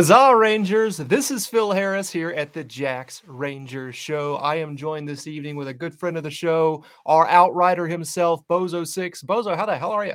[0.00, 0.96] Huzzah, Rangers!
[0.96, 4.36] This is Phil Harris here at the Jacks Rangers Show.
[4.36, 8.40] I am joined this evening with a good friend of the show, our outrider himself,
[8.48, 9.22] Bozo Six.
[9.22, 10.14] Bozo, how the hell are you?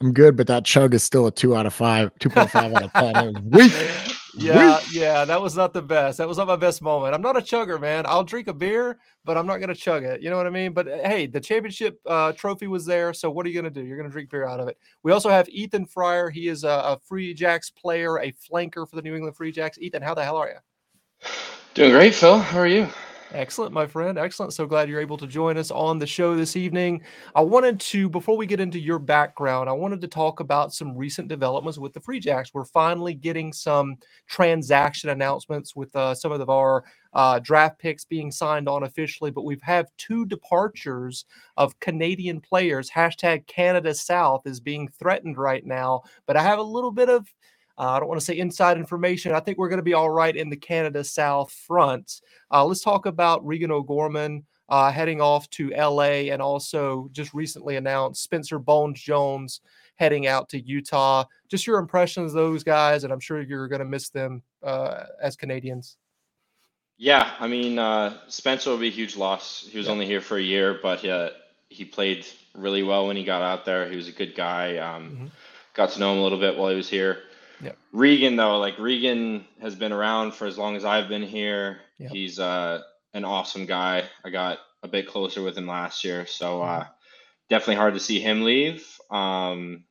[0.00, 2.92] I'm good, but that chug is still a two out of five, 2.5 out of
[2.92, 4.15] 10.
[4.38, 4.94] It was weak.
[4.94, 6.18] Yeah, yeah, that was not the best.
[6.18, 7.14] That was not my best moment.
[7.14, 8.04] I'm not a chugger, man.
[8.06, 10.20] I'll drink a beer, but I'm not going to chug it.
[10.20, 10.72] You know what I mean?
[10.72, 13.14] But hey, the championship uh, trophy was there.
[13.14, 13.86] So what are you going to do?
[13.86, 14.76] You're going to drink beer out of it.
[15.02, 16.28] We also have Ethan Fryer.
[16.28, 19.78] He is a, a Free Jacks player, a flanker for the New England Free Jacks.
[19.78, 21.28] Ethan, how the hell are you?
[21.74, 22.38] Doing great, Phil.
[22.38, 22.88] How are you?
[23.32, 24.18] Excellent, my friend.
[24.18, 24.52] Excellent.
[24.52, 27.02] So glad you're able to join us on the show this evening.
[27.34, 30.96] I wanted to, before we get into your background, I wanted to talk about some
[30.96, 32.54] recent developments with the Free Jacks.
[32.54, 33.96] We're finally getting some
[34.28, 36.84] transaction announcements with uh, some of our
[37.14, 41.24] uh, draft picks being signed on officially, but we've had two departures
[41.56, 42.90] of Canadian players.
[42.90, 47.26] Hashtag Canada South is being threatened right now, but I have a little bit of
[47.78, 49.32] uh, I don't want to say inside information.
[49.32, 52.20] I think we're going to be all right in the Canada South front.
[52.50, 57.76] Uh, let's talk about Reegan O'Gorman uh, heading off to LA and also just recently
[57.76, 59.60] announced Spencer Bones Jones
[59.96, 61.24] heading out to Utah.
[61.48, 65.04] Just your impressions of those guys, and I'm sure you're going to miss them uh,
[65.22, 65.96] as Canadians.
[66.98, 69.66] Yeah, I mean, uh, Spencer will be a huge loss.
[69.70, 69.92] He was yeah.
[69.92, 71.30] only here for a year, but uh,
[71.68, 73.88] he played really well when he got out there.
[73.88, 74.78] He was a good guy.
[74.78, 75.26] Um, mm-hmm.
[75.74, 77.18] Got to know him a little bit while he was here.
[77.62, 77.72] Yeah.
[77.92, 81.78] Reegan though, like Reegan has been around for as long as I've been here.
[81.98, 82.10] Yep.
[82.10, 82.82] He's uh,
[83.14, 84.04] an awesome guy.
[84.24, 86.90] I got a bit closer with him last year, so uh, mm-hmm.
[87.48, 88.86] definitely hard to see him leave.
[89.10, 89.84] Um,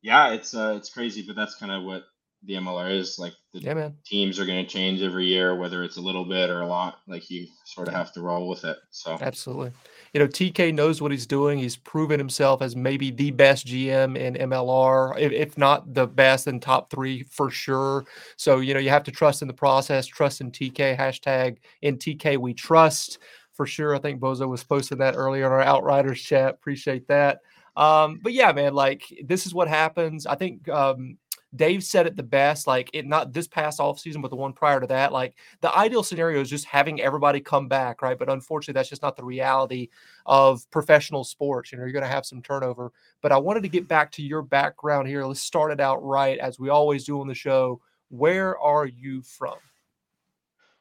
[0.00, 2.04] yeah, it's uh, it's crazy, but that's kind of what
[2.44, 3.18] the MLR is.
[3.18, 6.50] Like the yeah, teams are going to change every year, whether it's a little bit
[6.50, 6.98] or a lot.
[7.06, 8.76] Like you sort of have to roll with it.
[8.90, 9.72] So absolutely
[10.12, 11.58] you know, TK knows what he's doing.
[11.58, 16.46] He's proven himself as maybe the best GM in MLR, if, if not the best
[16.46, 18.04] in top three for sure.
[18.36, 21.96] So, you know, you have to trust in the process, trust in TK, hashtag in
[21.96, 23.18] TK we trust
[23.54, 23.94] for sure.
[23.94, 26.54] I think Bozo was posting that earlier in our Outriders chat.
[26.54, 27.40] Appreciate that.
[27.74, 30.26] Um, but yeah, man, like this is what happens.
[30.26, 31.16] I think um,
[31.54, 34.52] Dave said it the best, like it not this past off season, but the one
[34.52, 35.12] prior to that.
[35.12, 38.18] Like the ideal scenario is just having everybody come back, right?
[38.18, 39.88] But unfortunately, that's just not the reality
[40.24, 41.70] of professional sports.
[41.70, 42.92] You know, you're going to have some turnover.
[43.20, 45.24] But I wanted to get back to your background here.
[45.24, 47.80] Let's start it out right, as we always do on the show.
[48.08, 49.56] Where are you from?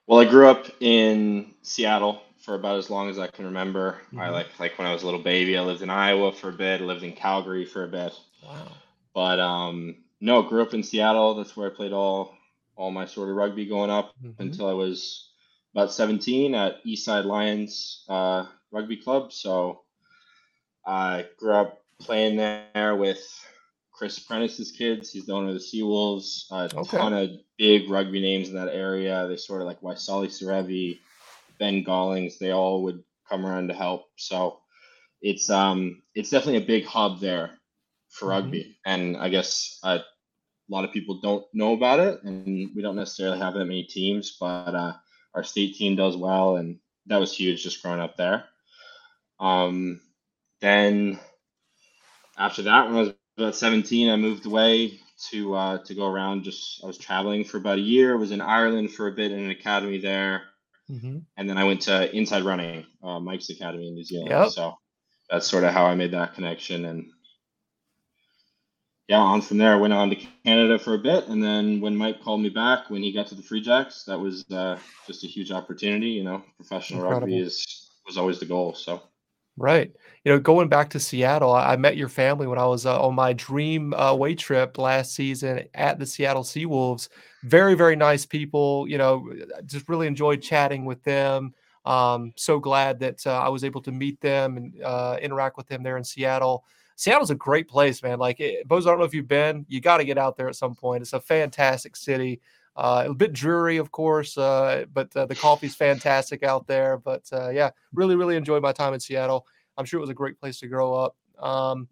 [0.07, 3.93] Well, I grew up in Seattle for about as long as I can remember.
[4.07, 4.19] Mm-hmm.
[4.19, 6.53] I like like when I was a little baby, I lived in Iowa for a
[6.53, 8.13] bit, lived in Calgary for a bit.
[8.43, 8.71] Wow.
[9.13, 11.33] But um no, grew up in Seattle.
[11.33, 12.37] That's where I played all
[12.77, 14.41] all my sort of rugby going up mm-hmm.
[14.41, 15.29] until I was
[15.73, 19.33] about 17 at Eastside Lions uh, Rugby Club.
[19.33, 19.81] So
[20.85, 23.21] I grew up playing there with
[23.91, 25.11] Chris Prentice's kids.
[25.11, 26.49] He's the owner of the Seawolves.
[26.51, 26.97] A okay.
[26.97, 29.27] ton of big rugby names in that area.
[29.27, 30.99] They sort of like Waisale Serevi,
[31.59, 32.37] Ben Gollings.
[32.37, 34.05] They all would come around to help.
[34.17, 34.59] So
[35.21, 37.60] it's um it's definitely a big hub there
[38.11, 38.44] for mm-hmm.
[38.44, 38.77] rugby.
[38.85, 42.95] And I guess uh, a lot of people don't know about it, and we don't
[42.95, 44.94] necessarily have that many teams, but uh,
[45.33, 48.45] our state team does well, and that was huge just growing up there.
[49.39, 50.01] Um,
[50.61, 51.19] then
[52.38, 54.99] after that, when I was about 17, I moved away
[55.29, 56.43] to uh, to go around.
[56.43, 58.13] Just I was traveling for about a year.
[58.13, 60.43] I was in Ireland for a bit in an academy there,
[60.89, 61.19] mm-hmm.
[61.38, 64.29] and then I went to Inside Running, uh, Mike's Academy in New Zealand.
[64.29, 64.49] Yep.
[64.49, 64.75] So
[65.29, 67.09] that's sort of how I made that connection, and
[69.11, 71.94] yeah, on from there, I went on to Canada for a bit, and then when
[71.97, 75.25] Mike called me back when he got to the Free Jacks, that was uh, just
[75.25, 76.11] a huge opportunity.
[76.11, 77.27] You know, professional Incredible.
[77.27, 78.73] rugby is was always the goal.
[78.73, 79.03] So.
[79.57, 79.91] Right.
[80.23, 83.13] You know, going back to Seattle, I met your family when I was uh, on
[83.13, 87.09] my dream uh, away trip last season at the Seattle Seawolves.
[87.43, 88.87] Very, very nice people.
[88.87, 89.29] You know,
[89.66, 91.53] just really enjoyed chatting with them.
[91.84, 95.67] Um, so glad that uh, I was able to meet them and uh, interact with
[95.67, 96.63] them there in Seattle.
[97.01, 98.19] Seattle's a great place, man.
[98.19, 99.65] Like, it, Bose, I don't know if you've been.
[99.67, 101.01] You got to get out there at some point.
[101.01, 102.39] It's a fantastic city.
[102.75, 106.99] Uh, a bit dreary, of course, uh, but uh, the coffee's fantastic out there.
[106.99, 109.47] But uh, yeah, really, really enjoyed my time in Seattle.
[109.77, 111.15] I'm sure it was a great place to grow up.
[111.39, 111.87] Um,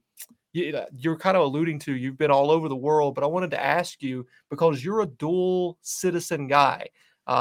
[0.54, 3.50] you, you're kind of alluding to you've been all over the world, but I wanted
[3.50, 6.88] to ask you because you're a dual citizen guy,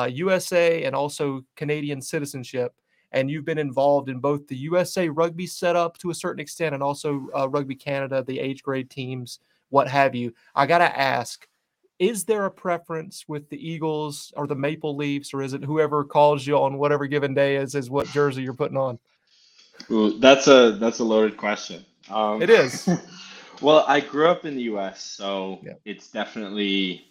[0.09, 2.73] USA uh, and also Canadian citizenship
[3.13, 6.83] and you've been involved in both the USA rugby setup to a certain extent and
[6.83, 9.41] also uh, Rugby Canada, the age grade teams,
[9.71, 10.35] what have you.
[10.55, 11.47] I got to ask,
[11.99, 16.05] is there a preference with the Eagles or the Maple Leafs, or is it whoever
[16.05, 18.99] calls you on whatever given day is is what jersey you're putting on?
[19.91, 21.85] Ooh, that's a that's a loaded question.
[22.11, 22.89] Um, it is.
[23.63, 25.75] well, I grew up in the U.S., so yeah.
[25.85, 27.05] it's definitely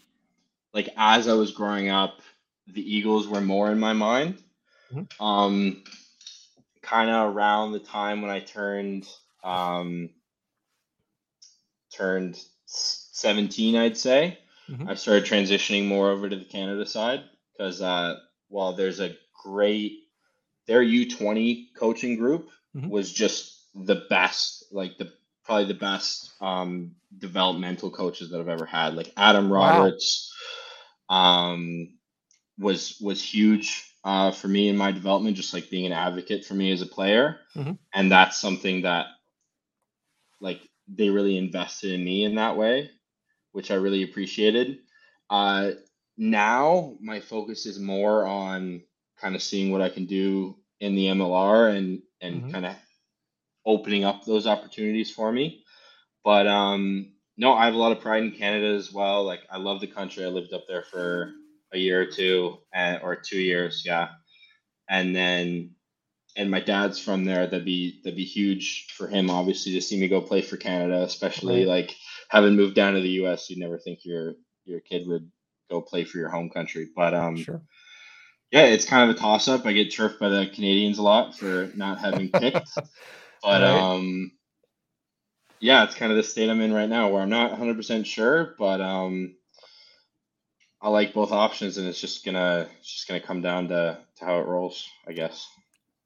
[0.73, 2.21] like as I was growing up,
[2.67, 4.41] the Eagles were more in my mind.
[4.93, 5.23] Mm-hmm.
[5.23, 5.83] Um,
[6.81, 9.07] kind of around the time when I turned
[9.43, 10.09] um,
[11.93, 14.39] turned 17, I'd say.
[14.69, 14.89] Mm-hmm.
[14.89, 18.15] I started transitioning more over to the Canada side because uh,
[18.49, 20.03] while there's a great
[20.67, 22.89] their U20 coaching group mm-hmm.
[22.89, 25.11] was just the best, like the
[25.45, 28.95] probably the best um, developmental coaches that I've ever had.
[28.95, 30.33] Like Adam Roberts
[31.09, 31.53] wow.
[31.53, 31.93] um,
[32.59, 36.53] was was huge uh, for me in my development, just like being an advocate for
[36.53, 37.73] me as a player, mm-hmm.
[37.93, 39.07] and that's something that
[40.39, 42.89] like they really invested in me in that way,
[43.51, 44.79] which I really appreciated.
[45.29, 45.71] Uh,
[46.17, 48.81] now my focus is more on
[49.19, 52.51] kind of seeing what I can do in the MLR and and mm-hmm.
[52.51, 52.75] kind of
[53.65, 55.63] opening up those opportunities for me.
[56.23, 59.23] But um, no, I have a lot of pride in Canada as well.
[59.23, 60.25] Like I love the country.
[60.25, 61.33] I lived up there for
[61.73, 64.09] a year or two, and, or two years, yeah.
[64.89, 65.71] And then,
[66.35, 67.45] and my dad's from there.
[67.45, 71.01] That'd be that'd be huge for him, obviously, to see me go play for Canada.
[71.01, 71.67] Especially right.
[71.67, 71.95] like
[72.29, 74.35] having moved down to the U.S., you'd never think your
[74.65, 75.29] your kid would
[75.69, 76.87] go play for your home country.
[76.95, 77.61] But um, sure.
[78.51, 79.65] yeah, it's kind of a toss up.
[79.65, 82.75] I get turfed by the Canadians a lot for not having picked.
[82.75, 83.63] but right.
[83.63, 84.31] um,
[85.59, 88.55] yeah, it's kind of the state I'm in right now where I'm not 100% sure,
[88.59, 89.35] but um,
[90.81, 94.25] I like both options, and it's just gonna it's just gonna come down to to
[94.25, 95.47] how it rolls, I guess.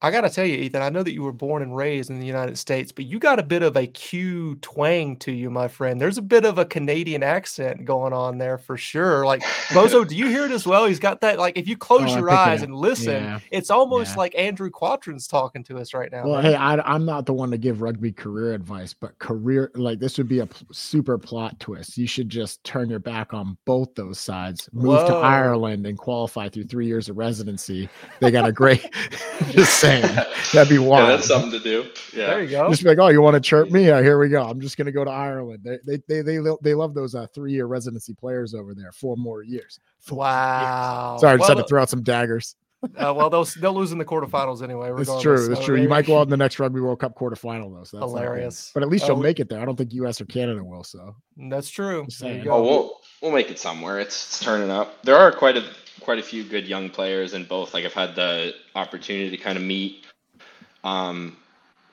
[0.04, 2.20] I got to tell you, Ethan, I know that you were born and raised in
[2.20, 5.68] the United States, but you got a bit of a Q twang to you, my
[5.68, 6.02] friend.
[6.02, 9.28] There's a bit of a Canadian accent going on there for sure.
[9.28, 10.86] Like, Bozo, do you hear it as well?
[10.86, 13.40] He's got that, like, if you oh, close oh, your eyes and listen, yeah.
[13.52, 14.18] it's almost yeah.
[14.18, 16.26] like Andrew Quattrin's talking to us right now.
[16.26, 16.46] Well, man.
[16.46, 20.18] hey, I, am not the one to give rugby career advice, but career, like, this
[20.18, 21.96] would be a p- super plot twist.
[22.00, 25.08] You should just turn your back on both those sides, move Whoa.
[25.10, 27.88] to Ireland and qualify through three years of residency.
[28.20, 28.90] They got a great,
[29.52, 30.16] just saying saying.
[30.54, 31.08] That'd be wild.
[31.08, 31.90] Yeah, that's something to do.
[32.14, 32.28] Yeah.
[32.28, 32.70] There you go.
[32.70, 33.88] Just be like, oh, you want to chirp me?
[33.88, 34.44] Yeah, here we go.
[34.44, 35.62] I'm just gonna go to Ireland.
[35.64, 38.92] They they they they, they love those uh, three year residency players over there.
[38.92, 39.80] Four more years.
[40.00, 41.14] Four wow.
[41.14, 41.22] Years.
[41.22, 42.56] Sorry, I just well, had to throw out some daggers.
[42.84, 44.92] Uh, well, they'll they'll lose in the quarterfinals anyway.
[44.98, 45.36] It's true.
[45.36, 45.80] It's so true.
[45.80, 47.84] You might go out in the next Rugby World Cup quarterfinal though.
[47.84, 48.72] So that's hilarious.
[48.74, 49.60] But at least uh, you'll we, make it there.
[49.60, 50.20] I don't think U.S.
[50.20, 50.84] or Canada will.
[50.84, 52.08] So that's true.
[52.24, 54.00] Oh, we'll we'll make it somewhere.
[54.00, 55.04] It's, it's turning up.
[55.04, 55.64] There are quite a
[56.02, 57.74] quite a few good young players in both.
[57.74, 60.06] Like I've had the opportunity to kind of meet
[60.84, 61.38] um,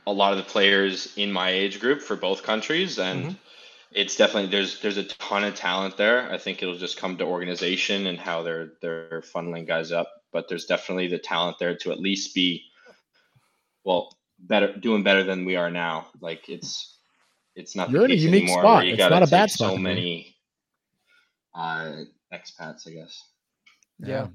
[0.06, 3.34] a lot of the players in my age group for both countries, and mm-hmm.
[3.92, 6.30] it's definitely there's there's a ton of talent there.
[6.32, 10.10] I think it'll just come to organization and how they're they're funneling guys up.
[10.32, 12.64] But there's definitely the talent there to at least be,
[13.82, 16.08] well, better doing better than we are now.
[16.20, 16.98] Like it's
[17.54, 18.86] it's not You're in a unique spot.
[18.86, 19.72] It's not a bad spot.
[19.72, 20.37] So many
[21.58, 23.22] uh, expats, I guess.
[23.98, 24.08] yeah.
[24.08, 24.26] yeah.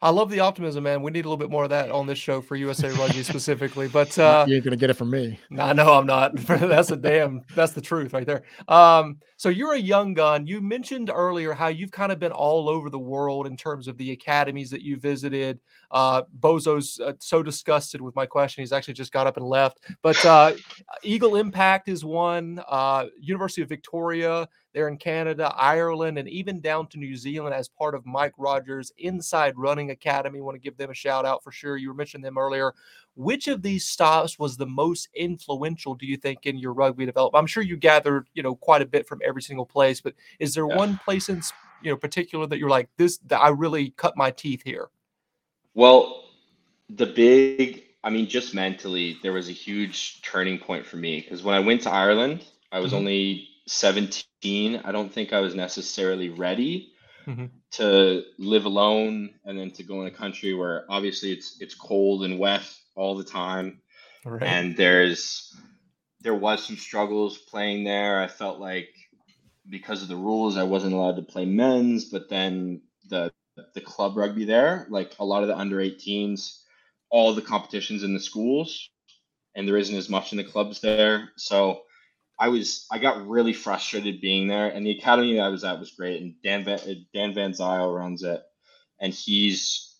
[0.00, 1.02] I love the optimism, man.
[1.02, 3.88] We need a little bit more of that on this show for USA Rugby specifically.
[3.88, 5.40] But uh, you ain't gonna get it from me.
[5.58, 6.36] I know I'm not.
[6.46, 7.42] that's a damn.
[7.56, 8.44] That's the truth right there.
[8.68, 10.46] Um, so you're a young gun.
[10.46, 13.96] You mentioned earlier how you've kind of been all over the world in terms of
[13.98, 15.58] the academies that you visited.
[15.90, 18.62] Uh, Bozo's uh, so disgusted with my question.
[18.62, 19.80] He's actually just got up and left.
[20.02, 20.52] But uh,
[21.02, 22.62] Eagle Impact is one.
[22.68, 27.68] Uh, University of Victoria there in Canada, Ireland, and even down to New Zealand as
[27.68, 30.40] part of Mike Rogers' Inside Running Academy.
[30.40, 31.76] Want to give them a shout out for sure.
[31.76, 32.72] You mentioned them earlier.
[33.16, 37.40] Which of these stops was the most influential, do you think, in your rugby development?
[37.40, 40.54] I'm sure you gathered, you know, quite a bit from every single place, but is
[40.54, 40.76] there yeah.
[40.76, 41.42] one place in
[41.82, 44.90] you know particular that you're like this that I really cut my teeth here?
[45.74, 46.22] Well,
[46.88, 51.42] the big I mean, just mentally, there was a huge turning point for me because
[51.42, 52.98] when I went to Ireland, I was mm-hmm.
[52.98, 56.92] only 17, I don't think I was necessarily ready
[57.26, 57.46] mm-hmm.
[57.72, 62.24] to live alone and then to go in a country where obviously it's it's cold
[62.24, 62.62] and wet
[62.94, 63.80] all the time.
[64.24, 64.42] Right.
[64.42, 65.54] And there's
[66.20, 68.20] there was some struggles playing there.
[68.20, 68.88] I felt like
[69.68, 73.32] because of the rules I wasn't allowed to play men's, but then the
[73.74, 76.62] the club rugby there, like a lot of the under 18s,
[77.10, 78.88] all the competitions in the schools
[79.58, 81.30] and there isn't as much in the clubs there.
[81.36, 81.82] So
[82.38, 85.80] I was I got really frustrated being there, and the academy that I was at
[85.80, 86.78] was great, and Dan Van,
[87.12, 88.42] Dan Van Zyl runs it,
[89.00, 89.96] and he's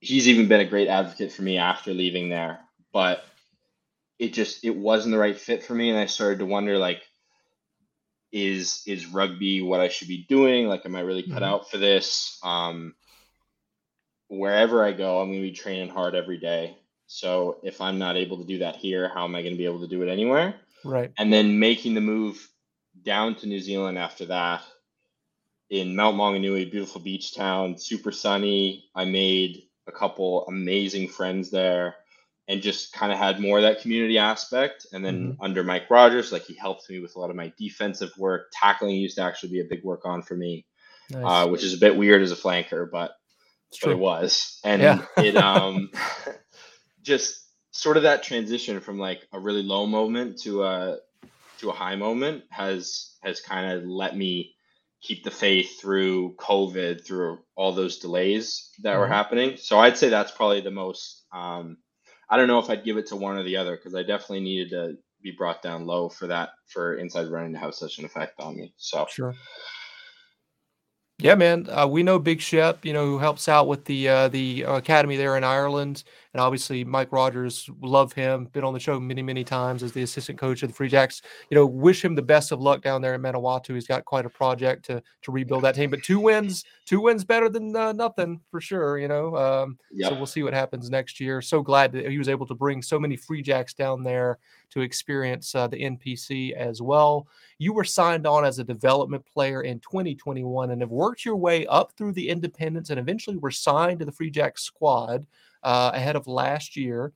[0.00, 2.60] he's even been a great advocate for me after leaving there,
[2.92, 3.24] but
[4.18, 7.02] it just it wasn't the right fit for me, and I started to wonder like,
[8.30, 10.66] is is rugby what I should be doing?
[10.66, 11.44] Like, am I really cut mm-hmm.
[11.44, 12.38] out for this?
[12.42, 12.94] Um,
[14.28, 16.76] wherever I go, I'm going to be training hard every day.
[17.06, 19.66] So if I'm not able to do that here, how am I going to be
[19.66, 20.54] able to do it anywhere?
[20.84, 21.12] Right.
[21.18, 22.48] And then making the move
[23.02, 24.62] down to New Zealand after that,
[25.70, 28.84] in Mount Maunganui, beautiful beach town, super sunny.
[28.94, 31.96] I made a couple amazing friends there
[32.46, 34.86] and just kind of had more of that community aspect.
[34.92, 35.42] And then mm-hmm.
[35.42, 38.52] under Mike Rogers, like he helped me with a lot of my defensive work.
[38.52, 40.66] Tackling used to actually be a big work on for me,
[41.10, 41.24] nice.
[41.24, 43.12] uh, which is a bit weird as a flanker, but,
[43.82, 44.60] but it was.
[44.62, 45.04] And yeah.
[45.16, 45.90] it um
[47.02, 47.43] just
[47.74, 50.98] sort of that transition from like a really low moment to a
[51.58, 54.54] to a high moment has has kind of let me
[55.02, 59.00] keep the faith through COVID, through all those delays that mm-hmm.
[59.00, 59.56] were happening.
[59.56, 61.24] So I'd say that's probably the most.
[61.32, 61.78] Um,
[62.30, 64.40] I don't know if I'd give it to one or the other because I definitely
[64.40, 68.04] needed to be brought down low for that for inside running to have such an
[68.04, 68.72] effect on me.
[68.76, 69.34] So sure.
[71.24, 71.66] Yeah, man.
[71.70, 75.16] Uh, we know Big Shep, you know, who helps out with the uh, the academy
[75.16, 76.04] there in Ireland,
[76.34, 77.70] and obviously Mike Rogers.
[77.80, 78.44] Love him.
[78.52, 81.22] Been on the show many, many times as the assistant coach of the Free Jacks.
[81.48, 83.72] You know, wish him the best of luck down there in Manawatu.
[83.72, 85.88] He's got quite a project to to rebuild that team.
[85.88, 88.98] But two wins, two wins better than uh, nothing for sure.
[88.98, 90.10] You know, um, yep.
[90.10, 91.40] so we'll see what happens next year.
[91.40, 94.40] So glad that he was able to bring so many Free Jacks down there
[94.74, 97.28] to experience uh, the NPC as well.
[97.64, 101.66] You were signed on as a development player in 2021 and have worked your way
[101.66, 105.26] up through the independents and eventually were signed to the Free Jack squad
[105.62, 107.14] uh, ahead of last year.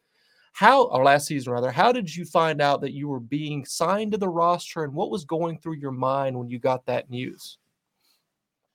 [0.55, 4.13] How, or last season rather, how did you find out that you were being signed
[4.13, 7.59] to the roster and what was going through your mind when you got that news?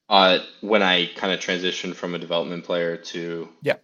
[0.10, 3.78] Uh, when I kind of transitioned from a development player to yeah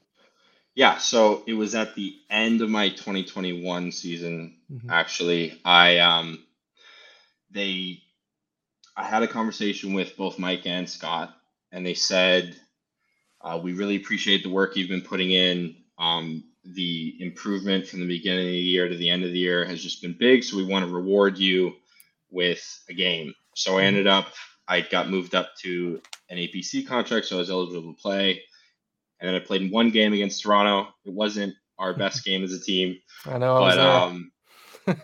[0.76, 4.56] yeah, so it was at the end of my 2021 season.
[4.72, 4.90] Mm-hmm.
[4.90, 6.46] Actually, I um,
[7.52, 8.02] they,
[8.96, 11.36] I had a conversation with both Mike and Scott,
[11.72, 12.56] and they said,
[13.42, 15.76] uh, "We really appreciate the work you've been putting in.
[15.98, 19.66] Um, the improvement from the beginning of the year to the end of the year
[19.66, 20.44] has just been big.
[20.44, 21.74] So we want to reward you
[22.30, 24.28] with a game." So I ended up,
[24.68, 28.44] I got moved up to an APC contract, so I was eligible to play
[29.20, 30.90] and then I played in one game against Toronto.
[31.06, 32.98] It wasn't our best game as a team.
[33.26, 34.32] I know, but um,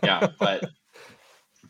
[0.03, 0.63] yeah, but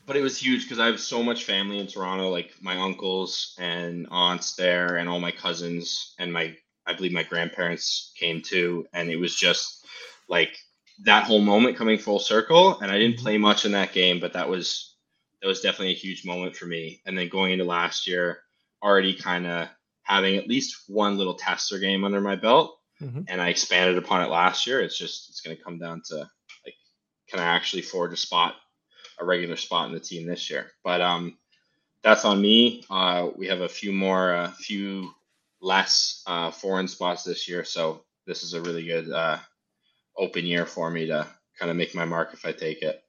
[0.06, 3.56] but it was huge because I have so much family in Toronto, like my uncles
[3.60, 8.88] and aunts there, and all my cousins, and my I believe my grandparents came too,
[8.94, 9.86] and it was just
[10.30, 10.56] like
[11.04, 12.80] that whole moment coming full circle.
[12.80, 13.24] And I didn't mm-hmm.
[13.24, 14.96] play much in that game, but that was
[15.42, 17.02] that was definitely a huge moment for me.
[17.06, 18.40] And then going into last year,
[18.82, 19.68] already kind of
[20.04, 23.22] having at least one little tester game under my belt, mm-hmm.
[23.28, 24.82] and I expanded upon it last year.
[24.82, 26.76] It's just it's going to come down to like,
[27.28, 28.56] can I actually forge a spot,
[29.20, 30.72] a regular spot in the team this year?
[30.84, 31.38] But um,
[32.04, 32.84] that's on me.
[32.90, 35.12] Uh, we have a few more, a uh, few
[35.62, 39.38] less uh, foreign spots this year, so this is a really good uh,
[40.18, 41.28] open year for me to
[41.60, 43.04] kind of make my mark if I take it.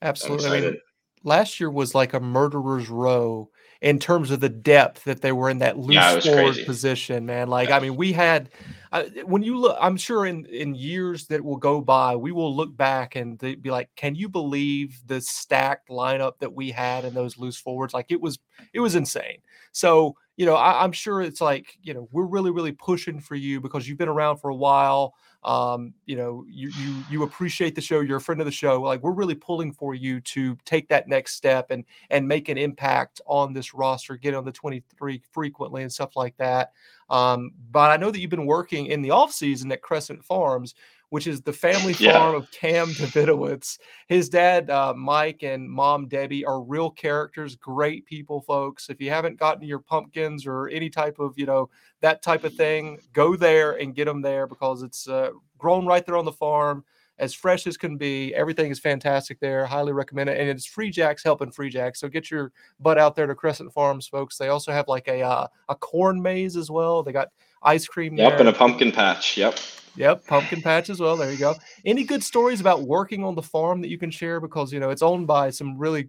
[0.00, 0.80] Absolutely.
[1.24, 3.50] last year was like a murderer's row
[3.80, 6.64] in terms of the depth that they were in that loose yeah, forward crazy.
[6.64, 7.48] position, man.
[7.48, 7.76] Like, yeah.
[7.76, 8.50] I mean, we had
[8.92, 12.54] uh, when you look, I'm sure in in years that will go by, we will
[12.54, 17.14] look back and be like, can you believe the stacked lineup that we had in
[17.14, 17.94] those loose forwards?
[17.94, 18.38] Like, it was
[18.72, 19.38] it was insane.
[19.72, 23.34] So, you know, I, I'm sure it's like, you know, we're really really pushing for
[23.34, 25.14] you because you've been around for a while
[25.48, 28.82] um, you know, you you you appreciate the show, you're a friend of the show.
[28.82, 32.58] Like we're really pulling for you to take that next step and and make an
[32.58, 36.72] impact on this roster, get on the 23 frequently and stuff like that.
[37.08, 40.74] Um, but I know that you've been working in the off season at Crescent Farms
[41.10, 42.12] which is the family yeah.
[42.18, 43.78] farm of Cam Davidowitz.
[44.08, 48.90] His dad, uh, Mike, and mom, Debbie, are real characters, great people, folks.
[48.90, 52.54] If you haven't gotten your pumpkins or any type of, you know, that type of
[52.54, 56.32] thing, go there and get them there because it's uh, grown right there on the
[56.32, 56.84] farm
[57.18, 58.34] as fresh as can be.
[58.34, 59.66] Everything is fantastic there.
[59.66, 60.38] Highly recommend it.
[60.38, 62.00] And it's Free Jacks helping Free Jacks.
[62.00, 64.38] So get your butt out there to Crescent Farms, folks.
[64.38, 67.02] They also have like a uh, a corn maze as well.
[67.02, 67.28] They got
[67.62, 68.16] ice cream.
[68.16, 68.40] Yep, there.
[68.40, 69.36] and a pumpkin patch.
[69.36, 69.58] Yep.
[69.98, 71.16] Yep, pumpkin patch as well.
[71.16, 71.56] There you go.
[71.84, 74.40] Any good stories about working on the farm that you can share?
[74.40, 76.08] Because you know it's owned by some really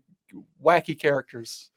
[0.63, 1.69] wacky characters.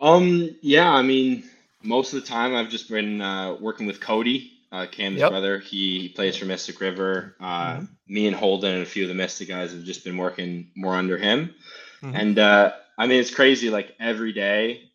[0.00, 0.56] Um.
[0.62, 0.90] Yeah.
[0.90, 1.42] I mean,
[1.82, 5.30] most of the time I've just been uh, working with Cody, uh, Cam's yep.
[5.30, 5.58] brother.
[5.58, 7.34] He, he, plays for Mystic River.
[7.40, 7.84] Uh, mm-hmm.
[8.06, 10.94] Me and Holden and a few of the Mystic guys have just been working more
[10.94, 11.54] under him.
[12.02, 12.14] Mm-hmm.
[12.16, 13.70] And uh, I mean, it's crazy.
[13.70, 14.90] Like every day,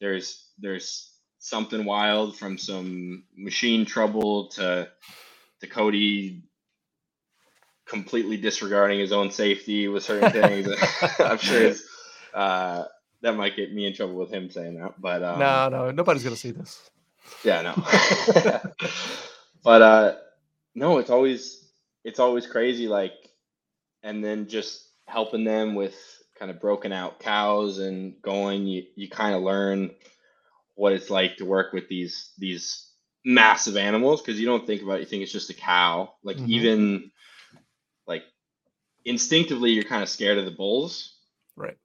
[0.00, 4.88] there's there's something wild from some machine trouble to
[5.60, 6.42] to Cody
[7.86, 10.68] completely disregarding his own safety with certain things.
[11.20, 11.72] I'm sure
[12.34, 12.84] uh,
[13.22, 15.00] that might get me in trouble with him saying that.
[15.00, 16.90] But um, no, no, nobody's gonna see this.
[17.44, 17.74] Yeah, no.
[19.64, 20.14] but uh,
[20.74, 21.64] no, it's always
[22.04, 22.88] it's always crazy.
[22.88, 23.14] Like,
[24.02, 25.96] and then just helping them with
[26.38, 28.66] kind of broken out cows and going.
[28.66, 29.92] You you kind of learn
[30.74, 32.85] what it's like to work with these these
[33.26, 36.14] massive animals because you don't think about it, you think it's just a cow.
[36.22, 36.50] Like mm-hmm.
[36.52, 37.10] even
[38.06, 38.22] like
[39.04, 41.16] instinctively you're kind of scared of the bulls.
[41.56, 41.76] Right.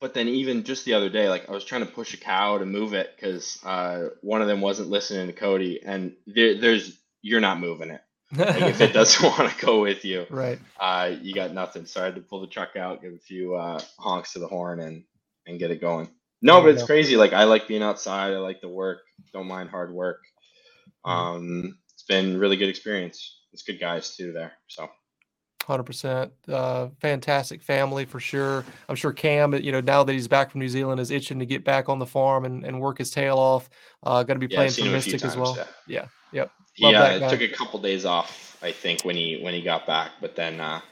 [0.00, 2.58] But then even just the other day, like I was trying to push a cow
[2.58, 6.98] to move it because uh, one of them wasn't listening to Cody, and there, there's
[7.22, 8.02] you're not moving it.
[8.36, 10.58] like if it doesn't want to go with you, right?
[10.78, 11.86] Uh, you got nothing.
[11.86, 14.48] So I had to pull the truck out, give a few uh, honks to the
[14.48, 15.04] horn, and
[15.46, 16.10] and get it going.
[16.42, 17.16] No, but it's crazy.
[17.16, 18.34] Like I like being outside.
[18.34, 19.00] I like the work.
[19.32, 20.20] Don't mind hard work.
[21.06, 21.10] Mm-hmm.
[21.10, 23.40] Um, it's been really good experience.
[23.52, 24.52] It's good guys too there.
[24.68, 24.88] So.
[25.64, 26.32] Hundred uh, percent,
[27.00, 28.66] fantastic family for sure.
[28.86, 31.46] I'm sure Cam, you know, now that he's back from New Zealand, is itching to
[31.46, 33.70] get back on the farm and, and work his tail off.
[34.02, 35.56] Uh, Going to be playing for Mystic times, as well.
[35.56, 36.06] Yeah, yeah.
[36.34, 36.50] Yep.
[36.80, 39.86] Love he uh, took a couple days off, I think, when he when he got
[39.86, 40.10] back.
[40.20, 40.82] But then, uh,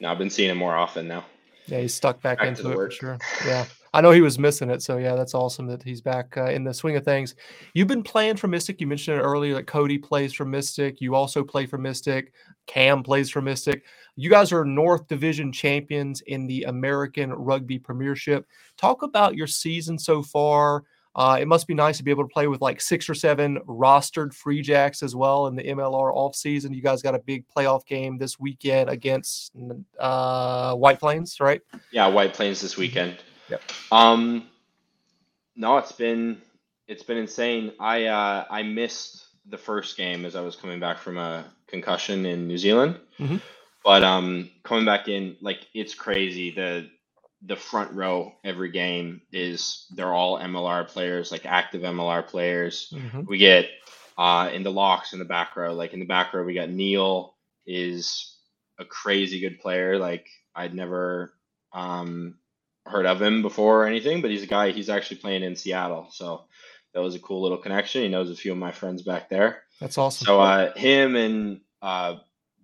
[0.00, 1.26] now I've been seeing him more often now.
[1.66, 2.92] Yeah, he's stuck back, back into it work.
[2.92, 3.18] for sure.
[3.44, 3.66] Yeah.
[3.94, 6.64] I know he was missing it, so yeah, that's awesome that he's back uh, in
[6.64, 7.34] the swing of things.
[7.74, 8.80] You've been playing for Mystic.
[8.80, 11.00] You mentioned it earlier that Cody plays for Mystic.
[11.00, 12.32] You also play for Mystic.
[12.66, 13.84] Cam plays for Mystic.
[14.16, 18.46] You guys are North Division champions in the American Rugby Premiership.
[18.78, 20.84] Talk about your season so far.
[21.14, 23.58] Uh, it must be nice to be able to play with like six or seven
[23.68, 26.72] rostered free jacks as well in the MLR off season.
[26.72, 29.52] You guys got a big playoff game this weekend against
[30.00, 31.60] uh, White Plains, right?
[31.90, 33.18] Yeah, White Plains this weekend.
[33.52, 33.62] Yep.
[33.90, 34.48] Um,
[35.56, 36.40] no, it's been
[36.88, 37.72] it's been insane.
[37.78, 42.24] I uh, I missed the first game as I was coming back from a concussion
[42.24, 42.98] in New Zealand.
[43.18, 43.36] Mm-hmm.
[43.84, 46.50] But um, coming back in, like it's crazy.
[46.50, 46.88] The
[47.44, 52.90] the front row every game is they're all MLR players, like active MLR players.
[52.94, 53.22] Mm-hmm.
[53.26, 53.68] We get
[54.16, 55.74] uh, in the locks in the back row.
[55.74, 57.34] Like in the back row, we got Neil
[57.66, 58.38] is
[58.78, 59.98] a crazy good player.
[59.98, 61.34] Like I'd never
[61.74, 62.36] um,
[62.86, 64.70] heard of him before or anything, but he's a guy.
[64.72, 66.44] He's actually playing in Seattle, so
[66.94, 68.02] that was a cool little connection.
[68.02, 69.62] He knows a few of my friends back there.
[69.80, 70.26] That's awesome.
[70.26, 72.16] So uh, him and uh,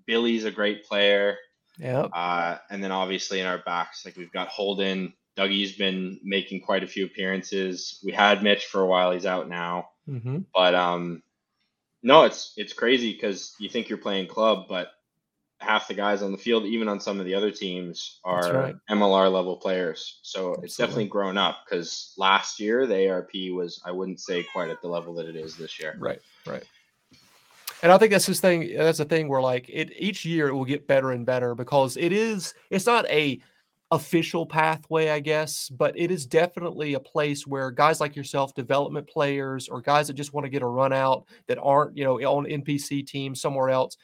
[0.07, 1.37] Billy's a great player.
[1.79, 2.03] Yeah.
[2.03, 5.15] Uh, and then obviously in our backs, like we've got Holden.
[5.37, 8.01] Dougie's been making quite a few appearances.
[8.05, 9.13] We had Mitch for a while.
[9.13, 9.91] He's out now.
[10.09, 10.39] Mm-hmm.
[10.53, 11.23] But um,
[12.03, 14.89] no, it's it's crazy because you think you're playing club, but
[15.61, 18.77] half the guys on the field, even on some of the other teams, are right.
[18.91, 20.21] MLR level players.
[20.23, 20.65] So Absolutely.
[20.65, 24.81] it's definitely grown up because last year the ARP was, I wouldn't say quite at
[24.83, 25.97] the level that it is this year.
[25.99, 26.63] Right, right.
[27.83, 28.75] And I think that's this thing.
[28.77, 31.97] That's a thing where like it each year it will get better and better because
[31.97, 32.55] it is.
[32.71, 33.41] It's not a
[33.91, 39.09] official pathway, I guess, but it is definitely a place where guys like yourself, development
[39.09, 42.19] players, or guys that just want to get a run out that aren't, you know,
[42.19, 43.97] on NPC teams somewhere else,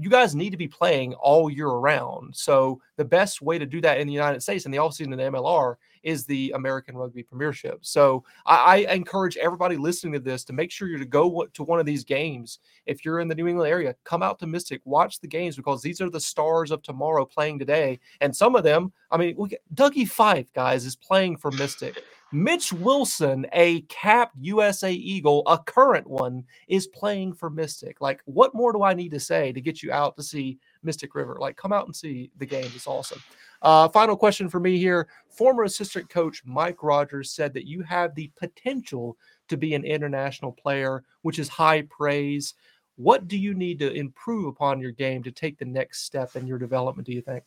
[0.00, 2.34] you guys need to be playing all year around.
[2.34, 5.18] So the best way to do that in the United States in the offseason in
[5.18, 7.80] the MLR is the American Rugby Premiership.
[7.82, 11.62] So I, I, encourage everybody listening to this to make sure you're to go to
[11.62, 12.60] one of these games.
[12.86, 15.82] If you're in the New England area, come out to Mystic, watch the games because
[15.82, 18.00] these are the stars of tomorrow playing today.
[18.22, 19.36] And some of them, I mean,
[19.74, 22.02] Dougie Fife, guys, is playing for Mystic.
[22.32, 28.00] Mitch Wilson, a capped USA Eagle, a current one, is playing for Mystic.
[28.00, 31.14] Like, what more do I need to say to get you out to see Mystic
[31.14, 31.38] River?
[31.40, 32.70] Like, come out and see the game.
[32.74, 33.20] It's awesome.
[33.62, 35.08] Uh, final question for me here.
[35.28, 39.16] Former assistant coach Mike Rogers said that you have the potential
[39.48, 42.54] to be an international player, which is high praise.
[42.96, 46.46] What do you need to improve upon your game to take the next step in
[46.46, 47.42] your development, do you think?